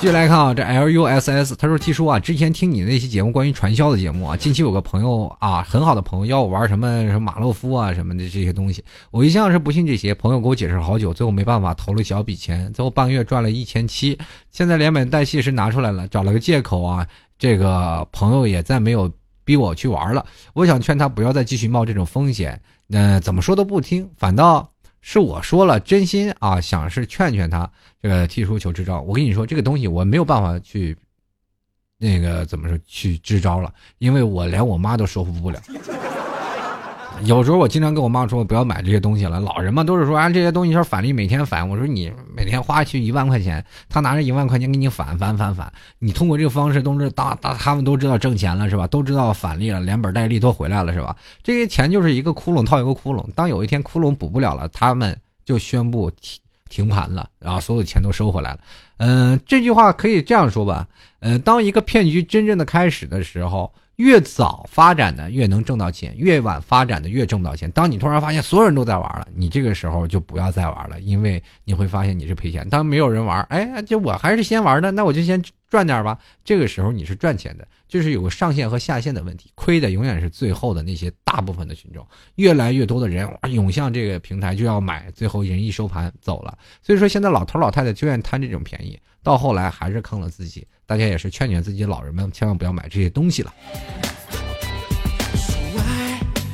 [0.00, 10.14] 继续来看啊，这 L U S S，他说：“T 叔啊，之前听你那期节目关于传销的节目啊，近期有个朋友啊，很好的朋友要我玩什么什么马洛夫啊什么的这些东西，我一向是不信这些。
[10.14, 14.18] 朋友给我解释好久，最后没办法投了小笔钱，最后半个月赚了一千七，
[14.50, 17.06] 现在连本带息是拿出来了，找了个借口啊，
[17.38, 19.12] 这个朋友也再没有
[19.44, 20.24] 逼我去玩了。
[20.54, 24.70] 我想劝他不要再继续冒这种风险。”那怎么说都不听，反倒
[25.00, 27.70] 是我说了，真心啊，想是劝劝他，
[28.00, 29.00] 这个提出求支招。
[29.02, 30.96] 我跟你说，这个东西我没有办法去，
[31.98, 35.60] 那个怎么说去支招了，因为我连我妈都说服不了。
[37.24, 39.40] 有时候我经常跟我妈说，我不要买这些东西了。
[39.40, 41.66] 老人嘛，都是说啊，这些东西是返利，每天返。
[41.68, 45.72] 我说你每天花去一万块钱，他拿着一万块钱给你返返返返。
[45.98, 48.86] 你通过这个方式，都是大大他们都知道挣钱了是吧？
[48.86, 51.16] 都知道返利了，连本带利都回来了是吧？
[51.42, 53.24] 这些钱就是一个窟窿套一个窟窿。
[53.34, 56.38] 当有一天窟窿补不了了，他们就宣布停
[56.68, 58.58] 停盘了，然后所有钱都收回来了。
[58.98, 60.86] 嗯，这句话可以这样说吧？
[61.20, 63.72] 嗯，当一个骗局真正的开始的时候。
[63.96, 67.70] 越早发展的越能挣到钱，越晚发展的越挣不到钱。
[67.70, 72.68] 当你突然发现所有人都在玩了，你这个时候就不要再玩了，因为你会发现你是赔钱。
[72.68, 76.18] 当没有人玩，哎，就我还是先玩的，那我就先赚点吧。
[76.44, 82.06] 这个时候你是赚钱的，就是有个上限和下限的问题，亏的永远是最后的那些大部分的群众。
[82.34, 86.56] 越来越多的人涌向这个平台就要买，最后人一收盘走了。
[86.82, 90.64] 所以说现在老头老太太就愿意贪这种便宜，到后来还是坑了自己。
[90.86, 93.52] 大家也是劝劝自己老人们，千万不要买这些东西了。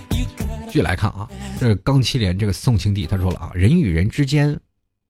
[0.08, 1.28] 继续来看啊，
[1.60, 4.58] 这个钢七连这个宋庆帝他说了啊，人与人之间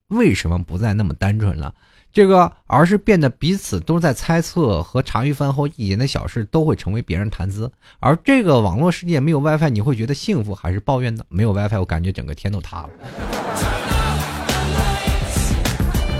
[0.08, 1.72] 为什么不再那么单纯了？
[2.12, 7.70] 这个而是变得彼此都在猜测和茶余饭后一点的小事都会成为别人谈资。
[8.00, 11.24] 而这个网络世界没有 WiFi，你会觉得幸福还是抱怨呢？
[11.28, 12.90] 没有 WiFi，我感觉整个天都塌了。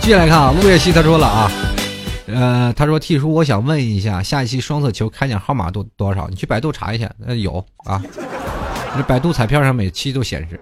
[0.03, 1.49] 继续来看啊，陆月熙他说了啊，
[2.27, 6.27] 呃，他说 T 叔，我想问一下，下一期双色球开奖号码多多少？
[6.29, 8.03] 你去百度查一下，呃，有啊。
[8.97, 10.59] 这百度彩票上每期都显示。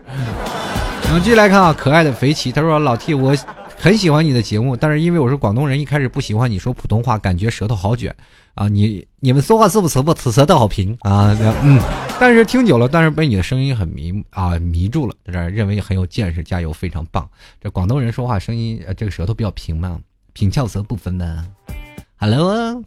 [1.04, 3.34] 然后继续来看啊，可爱的肥奇，他说：“老 T，我
[3.78, 8.14] 很喜欢你的节目，但是因为我是广东人，一开始不喜欢你说普通话，感觉舌头好卷
[8.54, 8.68] 啊。
[8.68, 11.36] 你你们说话是不是不此舌头好平啊？
[11.62, 11.80] 嗯，
[12.18, 17.28] 但是听久了，但是被你的声音很迷啊迷住了，在这认为很有见识，加油，非常棒。
[17.60, 19.98] 这广东人说话声音，这个舌头比较平嘛，
[20.32, 21.44] 平翘舌不分的。
[22.16, 22.82] Hello。”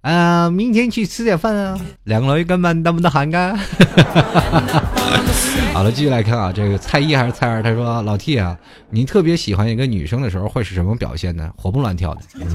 [0.00, 1.78] 啊，明天去吃点饭啊！
[2.04, 3.54] 两个老一根本能不能喊干？
[5.74, 7.62] 好了，继续来看啊，这个蔡一还是蔡二？
[7.62, 8.58] 他说：“老 T 啊，
[8.88, 11.52] 你特别喜欢一个女生的时候会是什么表现呢？
[11.54, 12.46] 活蹦乱跳的，嗯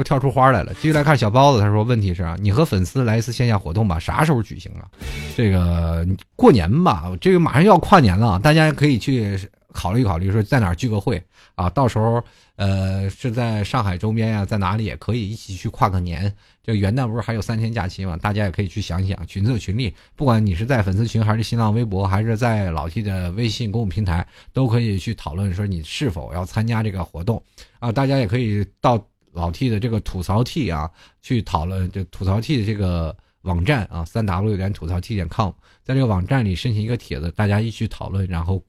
[0.00, 3.98] 都跳出花来了。”继续来看小包子，他说：“问题是啊，你和粉丝来一次线下活动吧？
[3.98, 4.88] 啥时候举行啊？
[5.36, 9.38] 这个过年吧，这个马上要跨年了，大家可以去
[9.72, 11.22] 考虑考虑，说在哪聚个会
[11.54, 11.68] 啊？
[11.70, 12.22] 到时候。”
[12.60, 16.30] 呃，是在上海周边呀，在哪里也可以一起去跨个年。
[16.62, 18.18] 这元旦不是还有三天假期吗？
[18.18, 19.94] 大家也可以去想想，群策群力。
[20.14, 27.42] 不管你是在粉丝群，还是新浪微博，还是在老 T 的微信公众平台，都可以去讨论说你是否要参加这个活动
[27.78, 27.90] 啊。
[27.90, 29.02] 大家也可以到
[29.32, 30.90] 老 T 的这个吐槽 T 啊，
[31.22, 35.50] 去讨论这吐槽 T 的这个网站啊，三 W 点吐槽 T 点 com，
[35.82, 38.62] 在这个网站里申请一个帖子，大家一起讨论，然后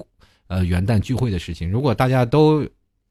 [0.47, 1.69] 呃元旦聚会的事情。
[1.69, 2.67] 如果大家都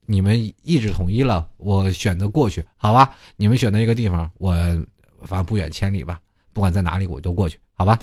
[0.06, 3.14] 你们意志统一了，我选择过去，好吧？
[3.36, 4.52] 你们选择一个地方，我
[5.22, 6.20] 反正不远千里吧，
[6.52, 7.98] 不管在哪里，我都过去，好吧？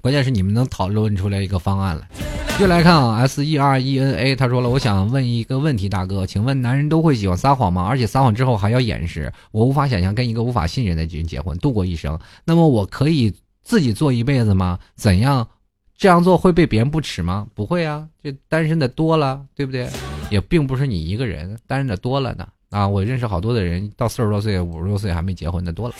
[0.00, 2.08] 关键是你们能讨论出来一个方案来。
[2.58, 7.86] 又来看啊，S E R E N A，他说了，我想问一个问题，大哥，请问男人都会喜欢撒谎吗？
[7.86, 12.18] 而且撒谎之后还要掩饰，我无法想象跟一个无法信任的人结婚度过一生。
[12.44, 14.78] 那么我可以自己做一辈子吗？
[14.94, 15.46] 怎样？
[15.96, 17.46] 这样做会被别人不耻吗？
[17.54, 19.88] 不会啊，这单身的多了，对不对？
[20.30, 22.46] 也并不是你一个人，单身的多了呢。
[22.70, 25.94] 啊，我认识好多的人，到四十多岁、五十多岁还没结婚的多了。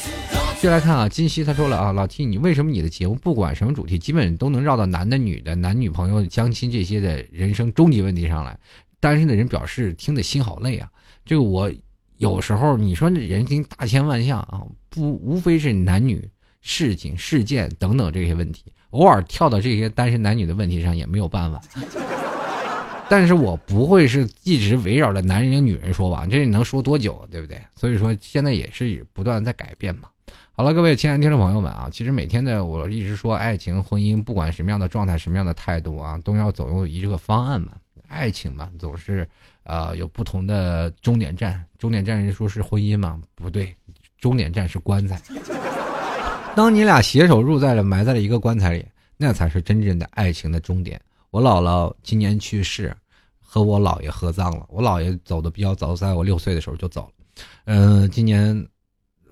[0.60, 8.58] 接来看啊，金熙他说了啊，老 T，你为什么你的节目不管什么主题，基本都能绕到男的、女的、男女朋友、相亲这些的人生终极问题上来？
[9.00, 10.86] 单身的人表示听得心好累啊。
[11.24, 11.72] 这个我
[12.18, 16.28] 有时候你说这人生大千万项啊，不无非是男女
[16.60, 18.66] 事情、事件等等这些问题。
[18.90, 21.58] 偶尔跳到这些单身男女的问题上也没有办法，
[23.08, 27.58] 但是我不会是一直围绕着男人女人说吧，这能说多久，对不对？
[27.74, 30.10] 所以说现在也是不断在改变嘛。
[30.60, 37.72] 好了，各位亲爱的听众朋友们啊，其实每天的我一直说爱情、婚姻，不管什么样的状态、什么样的态度啊，都要走一个方案嘛。
[38.08, 39.26] 爱情嘛，总是
[39.62, 43.74] 呃有不同的终点站，终点站人说是婚姻嘛，不对，
[44.18, 45.18] 终点站是棺材。
[46.54, 48.84] 当你俩携手入在了埋在了一个棺材里，
[49.16, 51.00] 那才是真正的爱情的终点。
[51.30, 52.94] 我姥姥今年去世，
[53.40, 54.66] 和我姥爷合葬了。
[54.68, 57.44] 我姥爷走的比较早，在我六岁的时候就走了。
[57.64, 58.54] 嗯，今年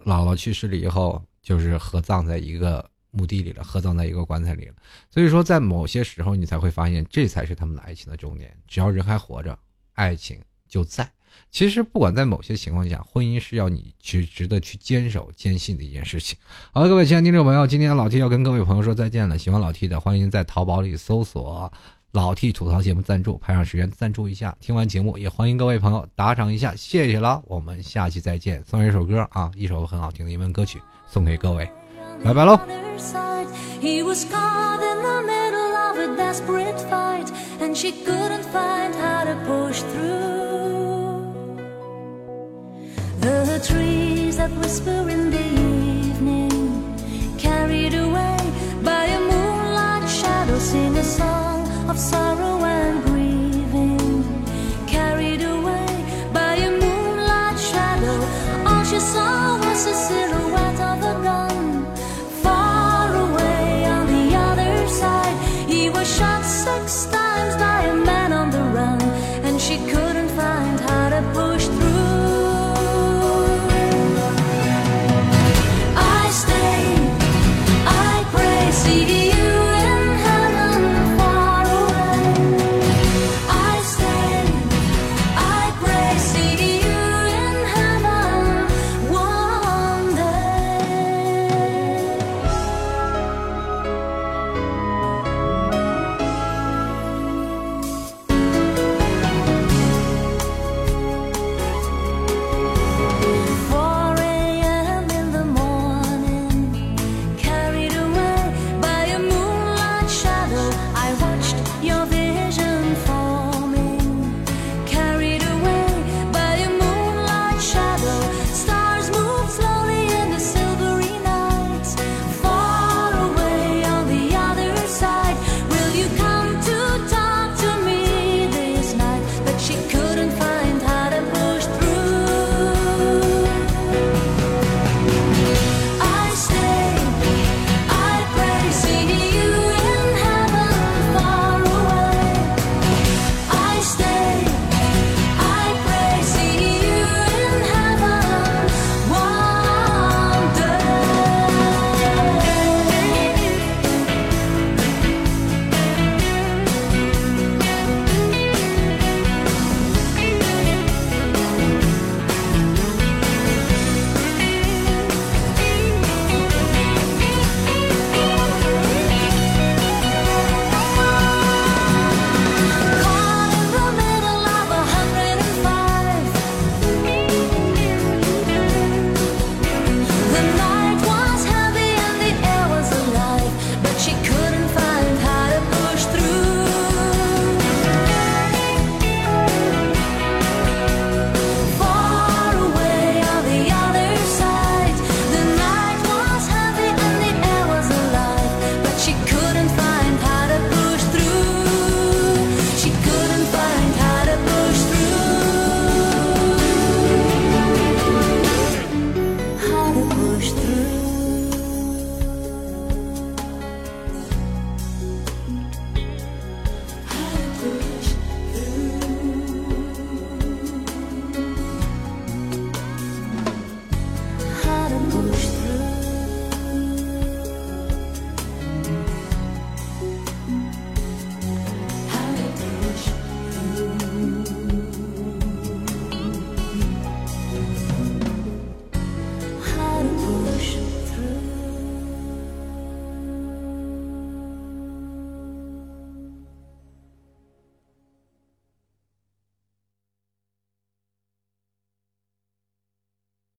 [0.05, 4.75] 姥姥去世了以后，就是合葬在一个墓地里了，合葬在一个棺材里了。
[5.11, 8.55] 所以说，在某些时候，你才会发现，这才是他们的爱情的终点。
[8.67, 9.59] 只要人还活着，
[9.95, 11.11] 爱情就在。
[11.51, 16.37] 其实，不管在某些情况下，婚姻是要你去值得去坚守、坚信的一件事情。
[16.73, 19.39] 好了，各位亲爱的听众朋友，今天老 T 要跟各位朋友说再见了。
[19.39, 21.73] 喜欢老 T 的，欢迎在淘宝里搜索
[22.13, 24.57] “老 T 吐槽节目赞助”，排上时间赞助一下。
[24.61, 27.43] 听完节目，也欢迎各位朋友打赏一下，谢谢了。
[27.47, 28.63] 我们下期再见。
[28.65, 31.71] 送一首歌啊，一首很好听的英文歌曲送给各位，
[32.25, 32.59] 拜拜喽。
[43.49, 46.95] The trees that whisper in the evening,
[47.39, 48.37] carried away
[48.85, 51.27] by a moonlight shadow, sing a song of sorrow and grieving.
[51.27, 51.58] Carried away by a moonlight shadow, all she
[59.01, 59.48] song